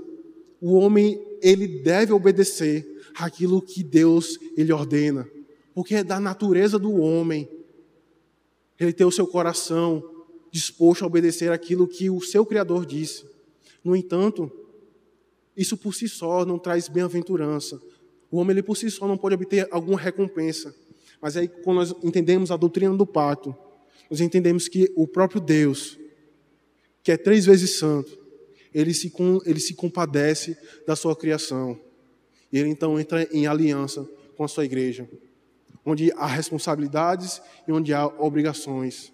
[0.62, 5.30] o homem ele deve obedecer aquilo que Deus ele ordena,
[5.74, 7.50] porque é da natureza do homem
[8.80, 10.04] ele ter o seu coração
[10.52, 13.26] disposto a obedecer aquilo que o seu Criador disse.
[13.84, 14.52] No entanto,
[15.56, 17.82] isso por si só não traz bem-aventurança.
[18.32, 20.74] O homem ele por si só não pode obter alguma recompensa.
[21.22, 23.56] Mas aí quando nós entendemos a doutrina do pacto,
[24.10, 26.00] nós entendemos que o próprio Deus,
[27.04, 28.18] que é três vezes santo,
[28.74, 29.12] ele se,
[29.46, 31.80] ele se compadece da sua criação.
[32.52, 35.08] E ele então entra em aliança com a sua igreja,
[35.86, 39.12] onde há responsabilidades e onde há obrigações.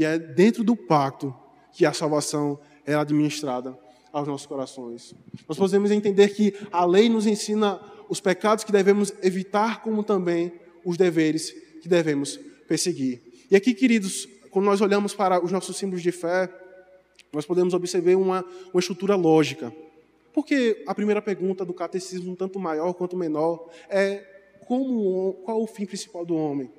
[0.00, 1.34] E é dentro do pacto
[1.70, 3.78] que a salvação é administrada
[4.10, 5.14] aos nossos corações.
[5.46, 10.54] Nós podemos entender que a lei nos ensina os pecados que devemos evitar, como também
[10.86, 11.50] os deveres
[11.82, 13.20] que devemos perseguir.
[13.50, 16.48] E aqui, queridos, quando nós olhamos para os nossos símbolos de fé,
[17.30, 19.70] nós podemos observar uma, uma estrutura lógica.
[20.32, 24.24] Porque a primeira pergunta do catecismo, tanto maior quanto menor, é
[24.66, 26.70] como, qual o fim principal do homem?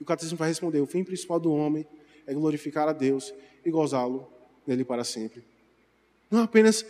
[0.00, 1.86] E o catecismo vai responder: o fim principal do homem
[2.26, 3.32] é glorificar a Deus
[3.64, 4.28] e gozá-lo
[4.66, 5.44] nele para sempre.
[6.30, 6.84] Não é apenas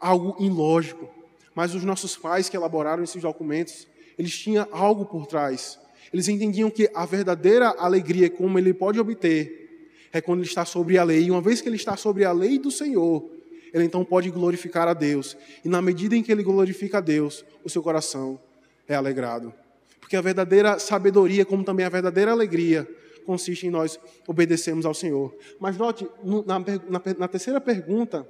[0.00, 1.08] algo ilógico,
[1.54, 3.86] mas os nossos pais que elaboraram esses documentos,
[4.18, 5.78] eles tinham algo por trás.
[6.12, 10.98] Eles entendiam que a verdadeira alegria, como ele pode obter, é quando ele está sobre
[10.98, 11.24] a lei.
[11.24, 13.28] E uma vez que ele está sobre a lei do Senhor,
[13.72, 15.36] ele então pode glorificar a Deus.
[15.64, 18.38] E na medida em que ele glorifica a Deus, o seu coração
[18.86, 19.52] é alegrado.
[20.00, 22.86] Porque a verdadeira sabedoria, como também a verdadeira alegria,
[23.22, 25.34] consiste em nós obedecermos ao Senhor.
[25.58, 26.06] Mas note,
[26.46, 28.26] na, na, na terceira pergunta,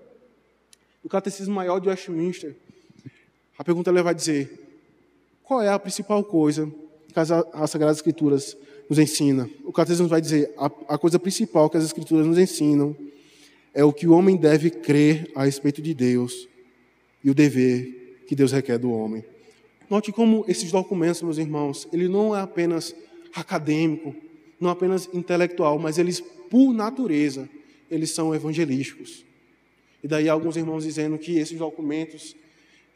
[1.02, 2.54] do Catecismo Maior de Westminster,
[3.58, 4.50] a pergunta ele vai dizer:
[5.42, 6.70] qual é a principal coisa
[7.12, 8.56] que as, as Sagradas Escrituras
[8.88, 9.50] nos ensina?
[9.64, 12.96] O Catecismo vai dizer: a, a coisa principal que as Escrituras nos ensinam
[13.74, 16.48] é o que o homem deve crer a respeito de Deus
[17.24, 19.24] e o dever que Deus requer do homem.
[19.90, 22.94] Note como esses documentos, meus irmãos, ele não é apenas
[23.34, 24.14] acadêmico,
[24.62, 26.20] não apenas intelectual, mas eles,
[26.50, 27.48] por natureza,
[27.90, 29.24] eles são evangelísticos.
[30.02, 32.34] E daí alguns irmãos dizendo que esses documentos,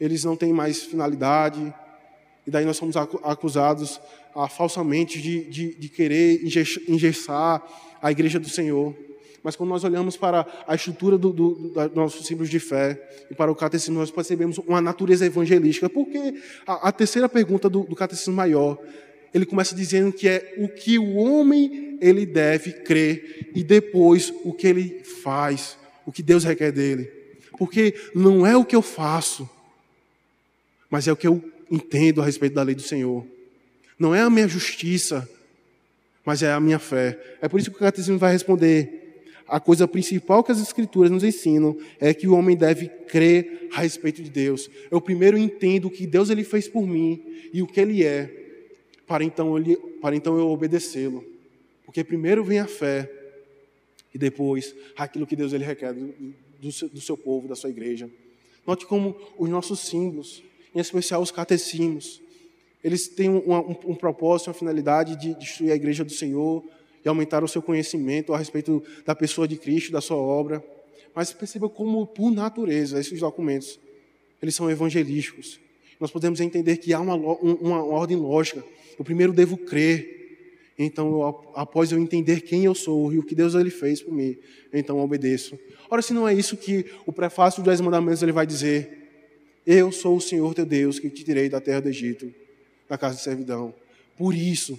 [0.01, 1.73] eles não têm mais finalidade,
[2.47, 4.01] e daí nós somos acusados
[4.51, 6.45] falsamente de, de, de querer
[6.89, 7.63] engessar
[8.01, 8.95] a igreja do Senhor.
[9.43, 13.01] Mas quando nós olhamos para a estrutura do, do, do nosso símbolo de fé
[13.31, 15.89] e para o catecismo, nós percebemos uma natureza evangelística.
[15.89, 16.35] Porque
[16.67, 18.77] a, a terceira pergunta do, do catecismo maior,
[19.37, 24.53] ele começa dizendo que é o que o homem ele deve crer e depois o
[24.55, 27.13] que ele faz o que Deus requer dele.
[27.59, 29.49] Porque não é o que eu faço,
[30.89, 33.27] mas é o que eu entendo a respeito da lei do Senhor.
[33.99, 35.29] Não é a minha justiça,
[36.25, 37.37] mas é a minha fé.
[37.43, 39.25] É por isso que o catecismo vai responder.
[39.47, 43.83] A coisa principal que as Escrituras nos ensinam é que o homem deve crer a
[43.83, 44.71] respeito de Deus.
[44.91, 47.23] Eu primeiro entendo o que Deus ele fez por mim
[47.53, 48.46] e o que Ele é,
[49.07, 51.25] para então, ele, para então eu obedecê-lo.
[51.85, 53.11] Porque primeiro vem a fé
[54.13, 57.71] e depois aquilo que Deus ele requer do, do, seu, do seu povo, da sua
[57.71, 58.11] igreja.
[58.67, 60.43] Note como os nossos símbolos,
[60.75, 62.21] em especial os catecismos,
[62.83, 66.65] eles têm um, um, um propósito, uma finalidade de destruir a igreja do Senhor
[67.05, 70.63] e aumentar o seu conhecimento a respeito da pessoa de Cristo, da sua obra.
[71.15, 73.79] Mas perceba como, por natureza, esses documentos,
[74.43, 75.59] eles são evangelísticos.
[75.99, 78.63] Nós podemos entender que há uma, uma, uma ordem lógica.
[78.99, 80.17] Eu primeiro devo crer
[80.79, 84.13] então, eu, após eu entender quem eu sou e o que Deus ele fez por
[84.13, 84.37] mim,
[84.73, 85.59] então eu obedeço.
[85.89, 89.09] Ora, se não é isso que o prefácio dos Dez Mandamentos ele vai dizer:
[89.67, 92.33] Eu sou o Senhor teu Deus que te tirei da terra do Egito,
[92.89, 93.73] da casa de servidão.
[94.19, 94.79] Por isso,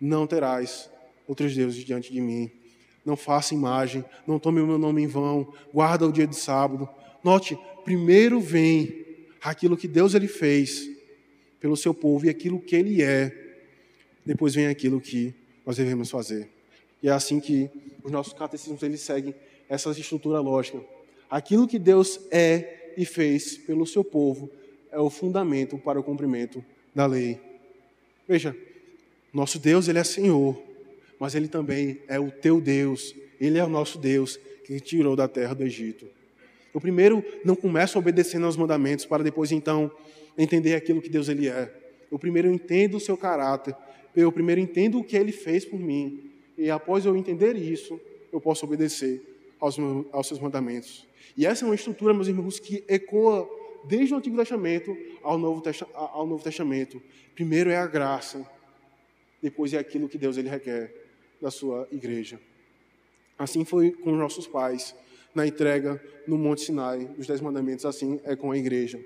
[0.00, 0.90] não terás
[1.26, 2.50] outros deuses diante de mim.
[3.04, 6.88] Não faça imagem, não tome o meu nome em vão, guarda o dia de sábado.
[7.22, 9.06] Note, primeiro vem
[9.40, 10.95] aquilo que Deus ele fez
[11.66, 13.56] pelo seu povo e aquilo que ele é
[14.24, 15.34] depois vem aquilo que
[15.66, 16.48] nós devemos fazer.
[17.02, 17.68] E é assim que
[18.04, 19.34] os nossos catecismos eles seguem
[19.68, 20.80] essa estrutura lógica.
[21.28, 24.48] Aquilo que Deus é e fez pelo seu povo
[24.92, 27.40] é o fundamento para o cumprimento da lei.
[28.28, 28.56] Veja,
[29.32, 30.56] nosso Deus ele é Senhor,
[31.18, 33.12] mas ele também é o teu Deus.
[33.40, 36.06] Ele é o nosso Deus que tirou da terra do Egito.
[36.72, 39.90] Eu primeiro não começo obedecendo aos mandamentos para depois então
[40.36, 41.72] entender aquilo que Deus ele é.
[42.10, 43.74] Eu primeiro entendo o seu caráter.
[44.14, 46.30] Eu primeiro entendo o que ele fez por mim.
[46.56, 48.00] E após eu entender isso,
[48.32, 49.22] eu posso obedecer
[49.60, 51.06] aos, meus, aos seus mandamentos.
[51.36, 53.48] E essa é uma estrutura, meus irmãos, que ecoa
[53.86, 55.62] desde o Antigo Testamento ao Novo,
[55.94, 57.00] ao Novo Testamento.
[57.34, 58.48] Primeiro é a graça,
[59.42, 60.92] depois é aquilo que Deus ele requer
[61.40, 62.40] da sua igreja.
[63.38, 64.94] Assim foi com os nossos pais
[65.34, 68.98] na entrega no Monte Sinai dos Dez Mandamentos, assim é com a igreja.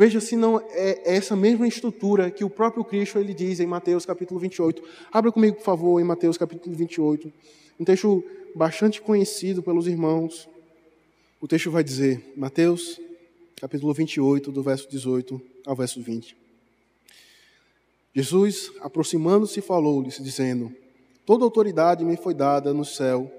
[0.00, 4.06] Veja se não é essa mesma estrutura que o próprio Cristo ele diz em Mateus
[4.06, 4.82] capítulo 28.
[5.12, 7.30] Abra comigo, por favor, em Mateus capítulo 28.
[7.78, 10.48] Um texto bastante conhecido pelos irmãos.
[11.38, 12.98] O texto vai dizer, Mateus
[13.60, 16.34] capítulo 28, do verso 18 ao verso 20.
[18.14, 20.74] Jesus, aproximando-se, falou-lhes, dizendo:
[21.26, 23.30] Toda autoridade me foi dada no céu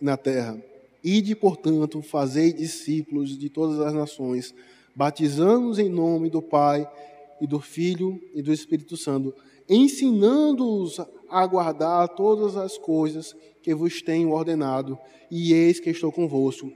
[0.00, 0.58] e na terra.
[1.04, 4.54] Ide, portanto, fazei discípulos de todas as nações,
[4.96, 6.90] batizando-os em nome do Pai
[7.38, 9.34] e do Filho e do Espírito Santo,
[9.68, 14.98] ensinando-os a guardar todas as coisas que vos tenho ordenado,
[15.30, 16.72] e eis que estou convosco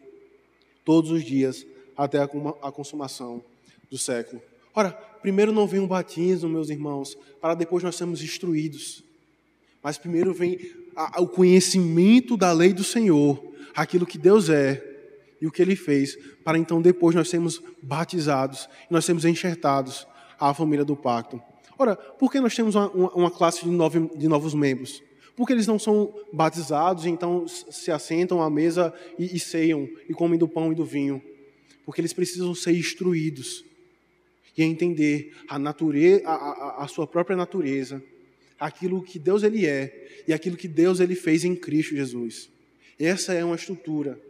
[0.84, 1.64] todos os dias
[1.96, 3.42] até a consumação
[3.90, 4.42] do século.
[4.74, 4.90] Ora,
[5.22, 9.02] primeiro não vem um batismo, meus irmãos, para depois nós sermos instruídos.
[9.82, 10.58] Mas primeiro vem
[11.18, 13.42] o conhecimento da lei do Senhor,
[13.74, 14.89] aquilo que Deus é
[15.40, 20.06] e o que Ele fez, para então depois nós sermos batizados, nós sermos enxertados
[20.38, 21.40] à família do pacto.
[21.78, 25.02] Ora, por que nós temos uma, uma classe de, nove, de novos membros?
[25.34, 30.38] Porque eles não são batizados, então se assentam à mesa e, e ceiam, e comem
[30.38, 31.22] do pão e do vinho.
[31.86, 33.64] Porque eles precisam ser instruídos
[34.54, 38.02] e entender a, natureza, a, a, a sua própria natureza,
[38.58, 42.50] aquilo que Deus ele é e aquilo que Deus ele fez em Cristo Jesus.
[42.98, 44.20] Essa é uma estrutura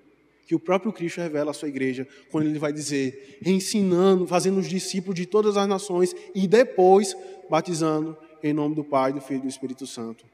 [0.51, 4.69] que o próprio Cristo revela à sua igreja, quando ele vai dizer, ensinando, fazendo os
[4.69, 7.17] discípulos de todas as nações e depois
[7.49, 10.27] batizando em nome do Pai, do Filho e do Espírito Santo.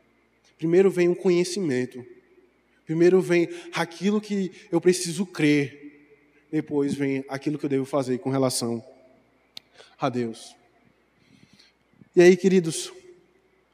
[0.56, 2.02] Primeiro vem o conhecimento.
[2.86, 6.08] Primeiro vem aquilo que eu preciso crer.
[6.50, 8.82] Depois vem aquilo que eu devo fazer com relação
[10.00, 10.56] a Deus.
[12.16, 12.90] E aí, queridos,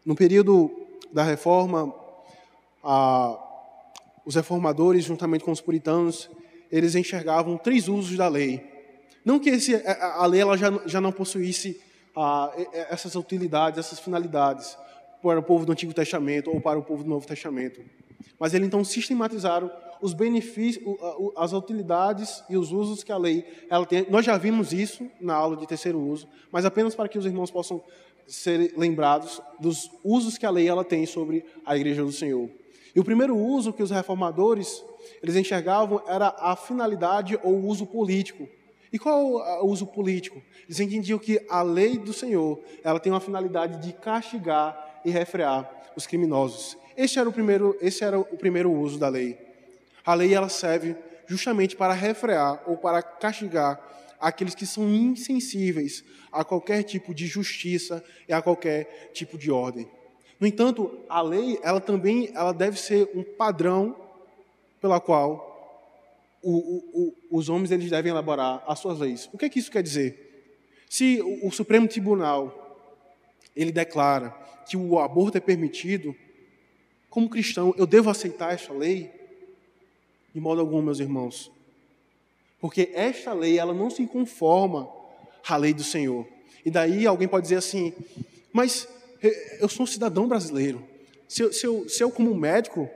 [0.04, 0.72] no período
[1.12, 1.94] da reforma,
[2.82, 3.51] a,
[4.24, 6.30] os reformadores, juntamente com os puritanos,
[6.70, 8.62] eles enxergavam três usos da lei.
[9.24, 11.80] Não que esse, a, lei ela já, já não possuísse
[12.16, 12.52] a,
[12.90, 14.76] essas utilidades, essas finalidades
[15.22, 17.80] para o povo do Antigo Testamento ou para o povo do Novo Testamento.
[18.38, 20.84] Mas eles então sistematizaram os benefícios,
[21.36, 24.04] as utilidades e os usos que a lei ela tem.
[24.10, 27.50] Nós já vimos isso na aula de terceiro uso, mas apenas para que os irmãos
[27.52, 27.80] possam
[28.26, 32.50] ser lembrados dos usos que a lei ela tem sobre a igreja do Senhor.
[32.94, 34.84] E o primeiro uso que os reformadores
[35.22, 38.48] eles enxergavam era a finalidade ou o uso político.
[38.92, 40.42] E qual é o uso político?
[40.64, 45.70] Eles entendiam que a lei do Senhor ela tem uma finalidade de castigar e refrear
[45.96, 46.76] os criminosos.
[46.96, 49.38] Esse era o primeiro, esse era o primeiro uso da lei.
[50.04, 50.94] A lei ela serve
[51.26, 53.80] justamente para refrear ou para castigar
[54.20, 59.88] aqueles que são insensíveis a qualquer tipo de justiça e a qualquer tipo de ordem.
[60.42, 63.94] No entanto, a lei, ela também ela deve ser um padrão
[64.80, 65.86] pela qual
[66.42, 69.30] o, o, o, os homens eles devem elaborar as suas leis.
[69.32, 70.50] O que, é que isso quer dizer?
[70.90, 72.76] Se o, Supremo Tribunal
[73.54, 74.30] ele declara
[74.68, 76.12] que o aborto é permitido,
[77.08, 79.12] como cristão, eu devo aceitar esta lei?
[80.34, 81.52] De modo algum, meus irmãos.
[82.60, 84.90] Porque esta lei, ela não se conforma
[85.46, 86.26] à lei do Senhor.
[86.66, 87.92] E daí alguém pode dizer assim,
[88.52, 88.88] mas
[89.60, 90.86] eu sou um cidadão brasileiro.
[91.28, 92.88] Se eu, se eu, se eu como médico,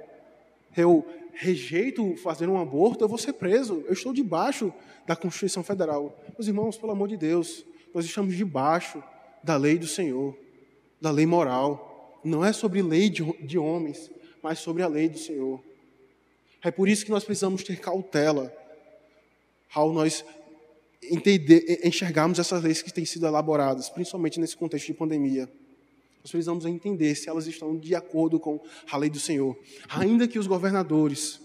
[0.76, 3.84] eu rejeito fazer um aborto, eu vou ser preso.
[3.86, 4.72] Eu estou debaixo
[5.06, 6.18] da Constituição Federal.
[6.36, 9.02] Meus irmãos, pelo amor de Deus, nós estamos debaixo
[9.42, 10.36] da lei do Senhor,
[11.00, 12.20] da lei moral.
[12.24, 14.10] Não é sobre lei de, de homens,
[14.42, 15.62] mas sobre a lei do Senhor.
[16.62, 18.52] É por isso que nós precisamos ter cautela
[19.72, 20.24] ao nós
[21.02, 25.48] entender, enxergarmos essas leis que têm sido elaboradas, principalmente nesse contexto de pandemia.
[26.26, 28.60] Nós precisamos entender se elas estão de acordo com
[28.90, 29.56] a lei do Senhor.
[29.88, 31.40] Ainda que os governadores,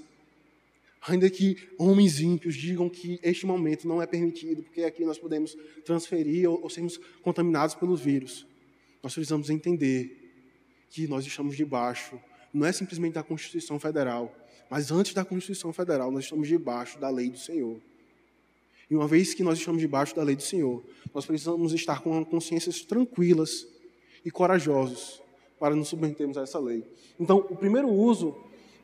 [1.04, 5.56] ainda que homens ímpios digam que este momento não é permitido, porque aqui nós podemos
[5.86, 8.48] transferir ou, ou sermos contaminados pelos vírus,
[9.04, 10.34] nós precisamos entender
[10.90, 12.20] que nós estamos debaixo,
[12.52, 14.36] não é simplesmente da Constituição Federal,
[14.68, 17.80] mas antes da Constituição Federal, nós estamos debaixo da lei do Senhor.
[18.90, 22.26] E uma vez que nós estamos debaixo da lei do Senhor, nós precisamos estar com
[22.26, 23.68] consciências tranquilas
[24.24, 25.22] e corajosos
[25.60, 26.84] para nos submetermos a essa lei.
[27.20, 28.36] Então, o primeiro uso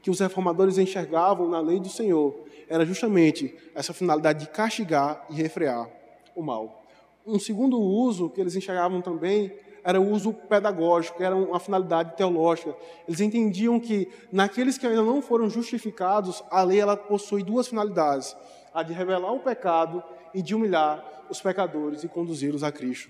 [0.02, 2.36] que os reformadores enxergavam na lei do Senhor
[2.70, 5.90] era justamente essa finalidade de castigar e refrear
[6.36, 6.84] o mal.
[7.26, 12.76] Um segundo uso que eles enxergavam também era o uso pedagógico, era uma finalidade teológica.
[13.08, 18.36] Eles entendiam que naqueles que ainda não foram justificados, a lei ela possui duas finalidades:
[18.74, 23.10] a de revelar o pecado e de humilhar os pecadores e conduzi-los a Cristo.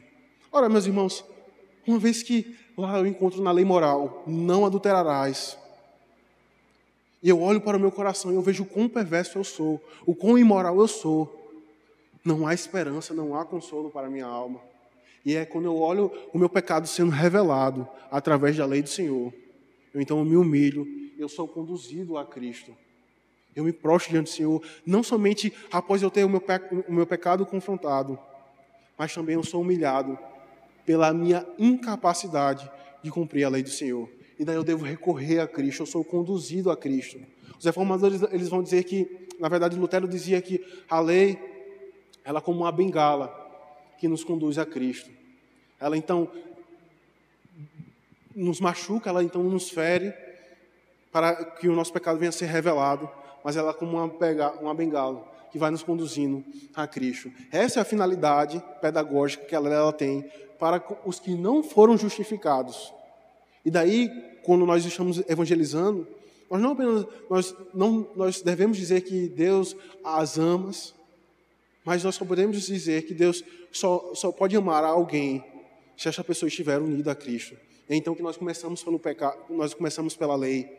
[0.51, 1.25] Ora, meus irmãos,
[1.87, 5.57] uma vez que lá eu encontro na lei moral, não adulterarás,
[7.21, 9.83] e eu olho para o meu coração e eu vejo o quão perverso eu sou,
[10.05, 11.33] o quão imoral eu sou,
[12.23, 14.61] não há esperança, não há consolo para a minha alma.
[15.25, 19.33] E é quando eu olho o meu pecado sendo revelado através da lei do Senhor.
[19.93, 20.85] Eu então me humilho,
[21.17, 22.75] eu sou conduzido a Cristo.
[23.55, 28.19] Eu me prostro diante do Senhor, não somente após eu ter o meu pecado confrontado,
[28.97, 30.17] mas também eu sou humilhado
[30.87, 32.71] pela minha incapacidade
[33.03, 34.09] de cumprir a lei do Senhor.
[34.39, 37.19] E daí eu devo recorrer a Cristo, eu sou conduzido a Cristo.
[37.59, 41.37] Os reformadores eles vão dizer que, na verdade, Lutero dizia que a lei
[42.23, 43.27] ela é como uma bengala
[43.99, 45.09] que nos conduz a Cristo.
[45.77, 46.31] Ela então
[48.33, 50.13] nos machuca, ela então nos fere
[51.11, 53.09] para que o nosso pecado venha a ser revelado,
[53.43, 54.05] mas ela é como uma,
[54.61, 56.43] uma bengala que vai nos conduzindo
[56.75, 57.31] a Cristo.
[57.51, 60.29] Essa é a finalidade pedagógica que ela, tem
[60.59, 62.93] para os que não foram justificados.
[63.65, 64.09] E daí,
[64.43, 66.07] quando nós estamos evangelizando,
[66.49, 70.71] nós não apenas nós não nós devemos dizer que Deus as ama,
[71.83, 75.43] mas nós só podemos dizer que Deus só, só pode amar alguém
[75.97, 77.57] se essa pessoa estiver unida a Cristo.
[77.89, 80.69] É então que nós começamos pelo pecado, nós começamos pela lei,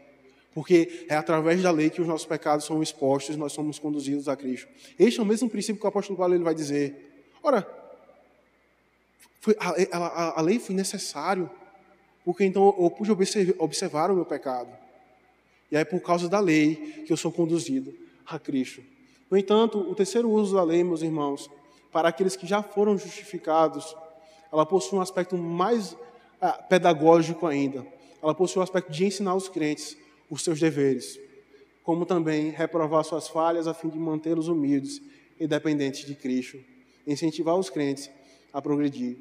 [0.55, 4.28] porque é através da lei que os nossos pecados são expostos e nós somos conduzidos
[4.28, 4.68] a Cristo.
[4.99, 7.28] Este é o mesmo princípio que o apóstolo Paulo ele vai dizer.
[7.42, 7.66] Ora,
[9.40, 11.49] foi, a, a, a, lei foi necessário,
[12.24, 13.11] porque então eu pude
[13.59, 14.68] observar, o meu pecado.
[15.70, 17.94] E aí, por causa da lei, que eu sou conduzido
[18.26, 18.82] a Cristo.
[19.30, 21.51] No entanto, o terceiro uso da lei, meus irmãos,
[21.92, 23.94] para aqueles que já foram justificados,
[24.51, 25.96] ela possui um aspecto mais
[26.40, 27.86] ah, pedagógico ainda.
[28.22, 29.96] Ela possui um aspecto de ensinar os crentes
[30.31, 31.18] os seus deveres,
[31.83, 35.01] como também reprovar suas falhas a fim de mantê-los humildes
[35.41, 36.59] e dependentes de Cristo,
[37.07, 38.11] incentivar os crentes
[38.53, 39.16] a progredir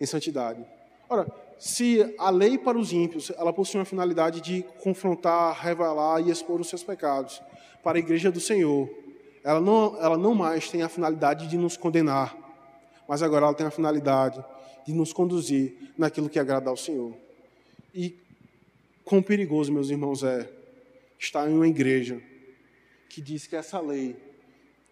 [0.00, 0.64] em santidade.
[1.08, 1.26] Ora,
[1.58, 6.60] se a lei para os ímpios, ela possui uma finalidade de confrontar, revelar e expor
[6.60, 7.40] os seus pecados,
[7.82, 8.88] para a igreja do Senhor,
[9.44, 12.36] ela não, ela não mais tem a finalidade de nos condenar,
[13.08, 14.44] mas agora ela tem a finalidade
[14.86, 17.14] de nos conduzir naquilo que agrada ao Senhor.
[17.94, 18.16] E
[19.04, 20.50] quão perigoso, meus irmãos, é
[21.18, 22.22] estar em uma igreja
[23.08, 24.16] que diz que essa lei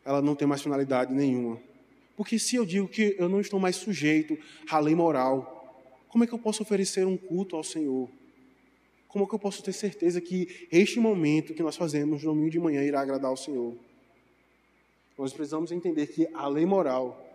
[0.04, 1.61] ela não tem mais finalidade nenhuma.
[2.16, 4.38] Porque se eu digo que eu não estou mais sujeito
[4.68, 5.61] à lei moral,
[6.08, 8.08] como é que eu posso oferecer um culto ao Senhor?
[9.08, 12.50] Como é que eu posso ter certeza que este momento que nós fazemos no domingo
[12.50, 13.74] de manhã irá agradar ao Senhor?
[15.16, 17.26] Nós precisamos entender que a lei moral,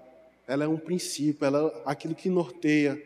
[0.48, 3.02] ela é um princípio, ela é aquilo que norteia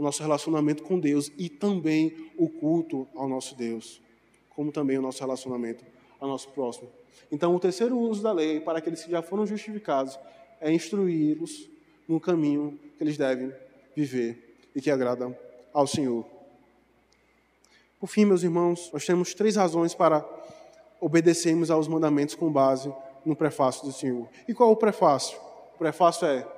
[0.00, 4.00] o nosso relacionamento com Deus e também o culto ao nosso Deus,
[4.48, 5.84] como também o nosso relacionamento
[6.18, 6.88] ao nosso próximo.
[7.30, 10.18] Então, o terceiro uso da lei para aqueles que já foram justificados
[10.58, 11.68] é instruí-los
[12.08, 13.52] no caminho que eles devem
[13.94, 15.38] viver e que agrada
[15.70, 16.24] ao Senhor.
[17.98, 20.26] Por fim, meus irmãos, nós temos três razões para
[20.98, 22.90] obedecermos aos mandamentos com base
[23.22, 24.26] no prefácio do Senhor.
[24.48, 25.38] E qual é o prefácio?
[25.74, 26.48] O prefácio é: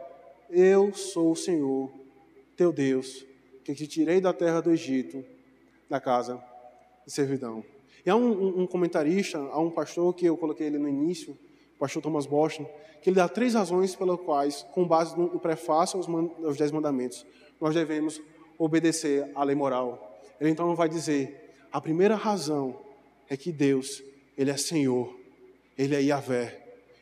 [0.48, 1.90] Eu sou o Senhor,
[2.56, 3.31] teu Deus,
[3.64, 5.24] que te tirei da terra do Egito,
[5.88, 6.42] da casa
[7.06, 7.64] de servidão.
[8.04, 11.36] E há um, um, comentarista, há um pastor que eu coloquei ele no início,
[11.76, 12.68] o pastor Thomas Boston,
[13.00, 16.08] que ele dá três razões pelas quais, com base no, prefácio aos,
[16.44, 17.24] aos Dez Mandamentos,
[17.60, 18.20] nós devemos
[18.58, 20.18] obedecer à lei moral.
[20.40, 22.76] Ele então vai dizer: a primeira razão
[23.28, 24.02] é que Deus,
[24.36, 25.22] Ele é Senhor
[25.76, 26.58] ele é Yahvé.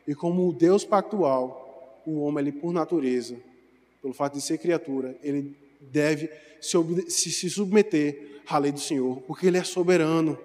[0.07, 3.37] E como o Deus pactual, o homem, ele por natureza,
[4.01, 9.47] pelo fato de ser criatura, ele deve se, se submeter à lei do Senhor, porque
[9.47, 10.39] ele é soberano.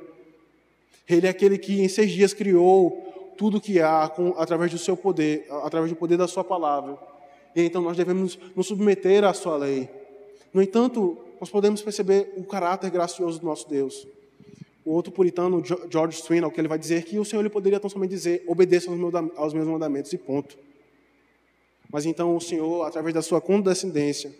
[1.07, 4.95] Ele é aquele que em seis dias criou tudo que há com, através do seu
[4.95, 6.97] poder, através do poder da sua palavra.
[7.55, 9.89] E então nós devemos nos submeter à sua lei.
[10.53, 14.07] No entanto, nós podemos perceber o caráter gracioso do nosso Deus.
[14.85, 17.89] O outro puritano, George Swinnoll, que ele vai dizer que o Senhor ele poderia tão
[17.89, 18.89] somente dizer, obedeça
[19.35, 20.57] aos meus mandamentos e ponto.
[21.91, 24.33] Mas então o Senhor, através da sua condescendência,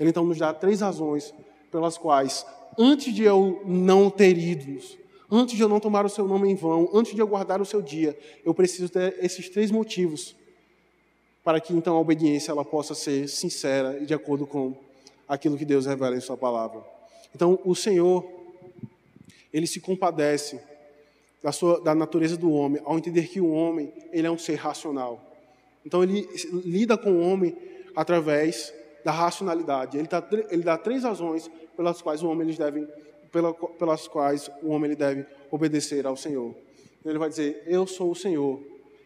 [0.00, 1.32] ele então nos dá três razões
[1.70, 2.44] pelas quais,
[2.78, 4.98] antes de eu não ter ídolos,
[5.30, 7.66] antes de eu não tomar o seu nome em vão, antes de eu guardar o
[7.66, 10.34] seu dia, eu preciso ter esses três motivos
[11.44, 14.74] para que então a obediência ela possa ser sincera e de acordo com
[15.28, 16.82] aquilo que Deus revela em sua palavra.
[17.34, 18.24] Então, o Senhor
[19.52, 20.60] ele se compadece
[21.42, 24.54] da, sua, da natureza do homem, ao entender que o homem ele é um ser
[24.54, 25.20] racional.
[25.84, 26.28] Então ele
[26.64, 27.56] lida com o homem
[27.96, 28.72] através
[29.04, 29.98] da racionalidade.
[29.98, 32.86] Ele, tá, ele dá três razões pelas quais o homem eles devem,
[33.32, 36.54] pela, pelas quais o homem ele deve obedecer ao Senhor.
[37.04, 38.60] Ele vai dizer: Eu sou o Senhor.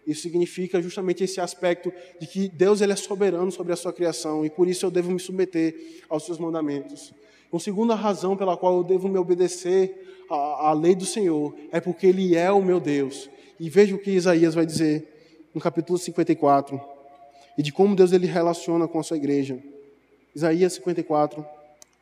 [0.06, 4.44] Isso significa justamente esse aspecto de que Deus ele é soberano sobre a sua criação
[4.44, 7.12] e por isso eu devo me submeter aos seus mandamentos.
[7.50, 11.80] Uma segunda razão pela qual eu devo me obedecer à, à lei do Senhor é
[11.80, 13.30] porque Ele é o meu Deus.
[13.58, 16.80] E veja o que Isaías vai dizer no capítulo 54
[17.56, 19.58] e de como Deus ele relaciona com a sua igreja.
[20.34, 21.44] Isaías 54,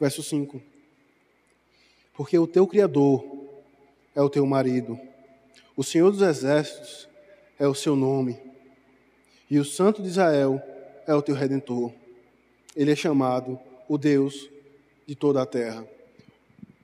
[0.00, 0.60] verso 5.
[2.14, 3.24] Porque o teu Criador
[4.14, 4.98] é o teu marido,
[5.76, 7.08] o Senhor dos Exércitos
[7.58, 8.38] é o seu nome,
[9.50, 10.62] e o Santo de Israel
[11.06, 11.92] é o teu redentor.
[12.74, 13.58] Ele é chamado
[13.88, 14.48] o Deus
[15.06, 15.86] de toda a terra.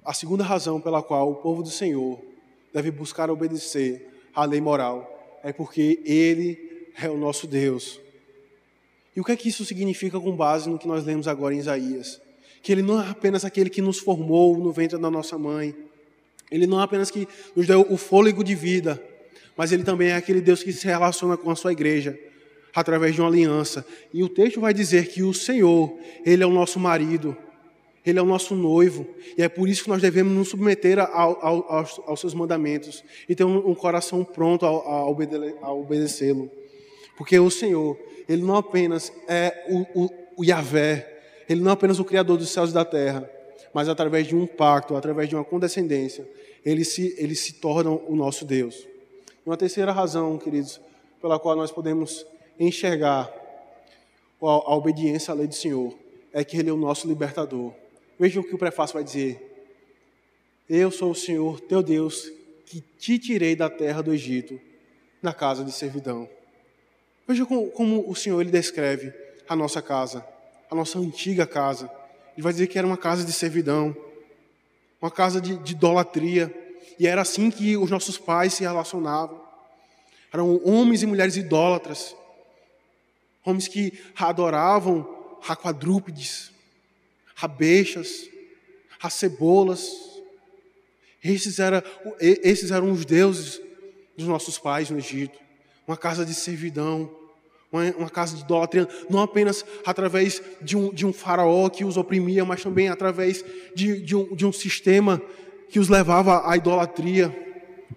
[0.05, 2.19] A segunda razão pela qual o povo do Senhor
[2.73, 8.01] deve buscar obedecer à lei moral é porque Ele é o nosso Deus.
[9.19, 11.59] E o que é que isso significa com base no que nós lemos agora em
[11.59, 12.21] Isaías?
[12.63, 15.75] Que Ele não é apenas aquele que nos formou no ventre da nossa mãe,
[16.53, 19.03] Ele não é apenas que nos deu o fôlego de vida,
[19.57, 22.17] mas Ele também é aquele Deus que se relaciona com a sua igreja
[22.73, 23.85] através de uma aliança.
[24.15, 27.37] E o texto vai dizer que o Senhor, Ele é o nosso marido,
[28.07, 29.05] Ele é o nosso noivo,
[29.37, 33.03] e é por isso que nós devemos nos submeter ao, ao, aos, aos, seus mandamentos
[33.29, 36.49] e ter um, um coração pronto a, a, a obedecê-lo.
[37.19, 37.99] Porque o Senhor,
[38.29, 42.49] Ele não apenas é o, o, o Yahvé, Ele não é apenas o Criador dos
[42.49, 43.29] céus e da terra,
[43.75, 46.27] mas através de um pacto, através de uma condescendência,
[46.65, 48.87] Ele se, ele se torna o nosso Deus.
[49.45, 50.81] Uma terceira razão, queridos,
[51.21, 52.25] pela qual nós podemos
[52.59, 53.29] enxergar
[54.41, 55.93] a obediência à lei do Senhor
[56.33, 57.73] é que Ele é o nosso libertador.
[58.17, 59.45] Vejam o que o prefácio vai dizer.
[60.71, 62.31] Eu sou o Senhor, teu Deus,
[62.65, 64.61] que te tirei da terra do Egito,
[65.21, 66.29] na casa de servidão.
[67.29, 69.13] Veja como, como o Senhor ele descreve
[69.47, 70.27] a nossa casa,
[70.71, 71.91] a nossa antiga casa.
[72.33, 73.95] Ele vai dizer que era uma casa de servidão,
[75.01, 76.53] uma casa de, de idolatria,
[76.99, 79.47] e era assim que os nossos pais se relacionavam.
[80.33, 82.17] Eram homens e mulheres idólatras,
[83.45, 86.51] homens que adoravam a quadrúpedes,
[87.41, 88.27] a beixas,
[89.03, 89.87] a cebolas.
[91.23, 91.85] Esses, era,
[92.21, 93.61] esses eram os deuses
[94.17, 95.39] dos nossos pais no Egito.
[95.87, 97.18] Uma casa de servidão,
[97.73, 101.97] uma, uma casa de idolatria, não apenas através de um, de um faraó que os
[101.97, 103.45] oprimia, mas também através
[103.75, 105.21] de, de, um, de um sistema
[105.69, 107.35] que os levava à idolatria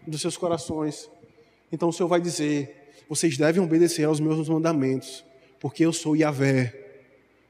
[0.05, 1.09] dos seus corações.
[1.71, 5.23] Então o Senhor vai dizer: vocês devem obedecer aos meus mandamentos,
[5.59, 6.73] porque eu sou Yahvé,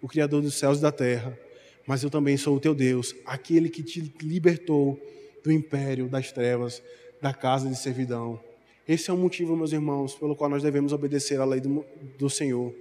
[0.02, 1.38] o Criador dos céus e da terra,
[1.88, 5.00] mas eu também sou o teu Deus, aquele que te libertou
[5.44, 6.82] do império das trevas,
[7.22, 8.40] da casa de servidão.
[8.92, 11.86] Esse é o motivo, meus irmãos, pelo qual nós devemos obedecer à lei do,
[12.20, 12.74] do Senhor.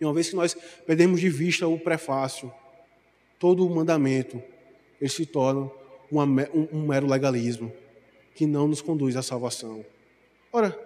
[0.00, 0.56] E uma vez que nós
[0.86, 2.52] perdemos de vista o prefácio,
[3.36, 4.40] todo o mandamento,
[5.00, 5.68] ele se torna
[6.12, 6.20] um,
[6.72, 7.72] um mero legalismo
[8.36, 9.84] que não nos conduz à salvação.
[10.52, 10.78] Ora,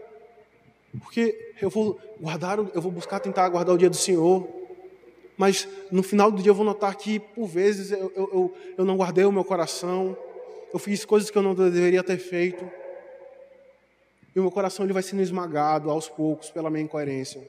[0.98, 4.48] porque eu vou guardar, eu vou buscar tentar guardar o dia do Senhor,
[5.36, 8.96] mas no final do dia eu vou notar que, por vezes, eu, eu, eu não
[8.96, 10.16] guardei o meu coração,
[10.72, 12.64] eu fiz coisas que eu não deveria ter feito,
[14.34, 17.40] e o meu coração ele vai sendo esmagado aos poucos pela minha incoerência.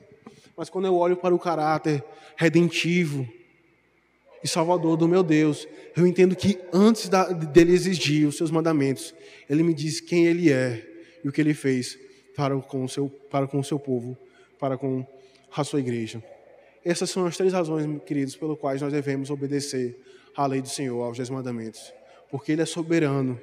[0.55, 2.03] Mas quando eu olho para o caráter
[2.35, 3.27] redentivo,
[4.43, 5.67] e Salvador do meu Deus,
[5.97, 9.13] eu entendo que antes da, dele exigir os seus mandamentos,
[9.49, 10.87] ele me diz quem ele é
[11.23, 11.97] e o que ele fez
[12.35, 14.15] para com o seu, para com o seu povo,
[14.59, 15.03] para com
[15.55, 16.23] a sua igreja.
[16.83, 19.99] Essas são as três razões, queridos, pelas quais nós devemos obedecer
[20.35, 21.91] à lei do Senhor, aos dez mandamentos.
[22.29, 23.39] Porque Ele é soberano,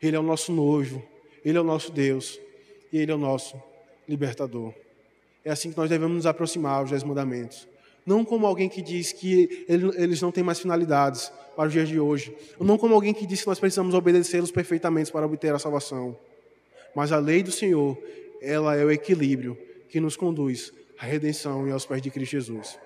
[0.00, 1.02] Ele é o nosso noivo,
[1.44, 2.40] Ele é o nosso Deus
[2.92, 3.60] e Ele é o nosso
[4.08, 4.72] libertador.
[5.44, 7.68] É assim que nós devemos nos aproximar aos dez mandamentos
[8.06, 11.98] não como alguém que diz que eles não têm mais finalidades para os dias de
[11.98, 16.16] hoje, não como alguém que diz que nós precisamos obedecê-los perfeitamente para obter a salvação,
[16.94, 17.96] mas a lei do Senhor,
[18.42, 19.56] ela é o equilíbrio
[19.88, 22.78] que nos conduz à redenção e aos pés de Cristo Jesus.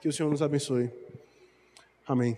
[0.00, 0.90] Que o Senhor nos abençoe.
[2.06, 2.36] Amém.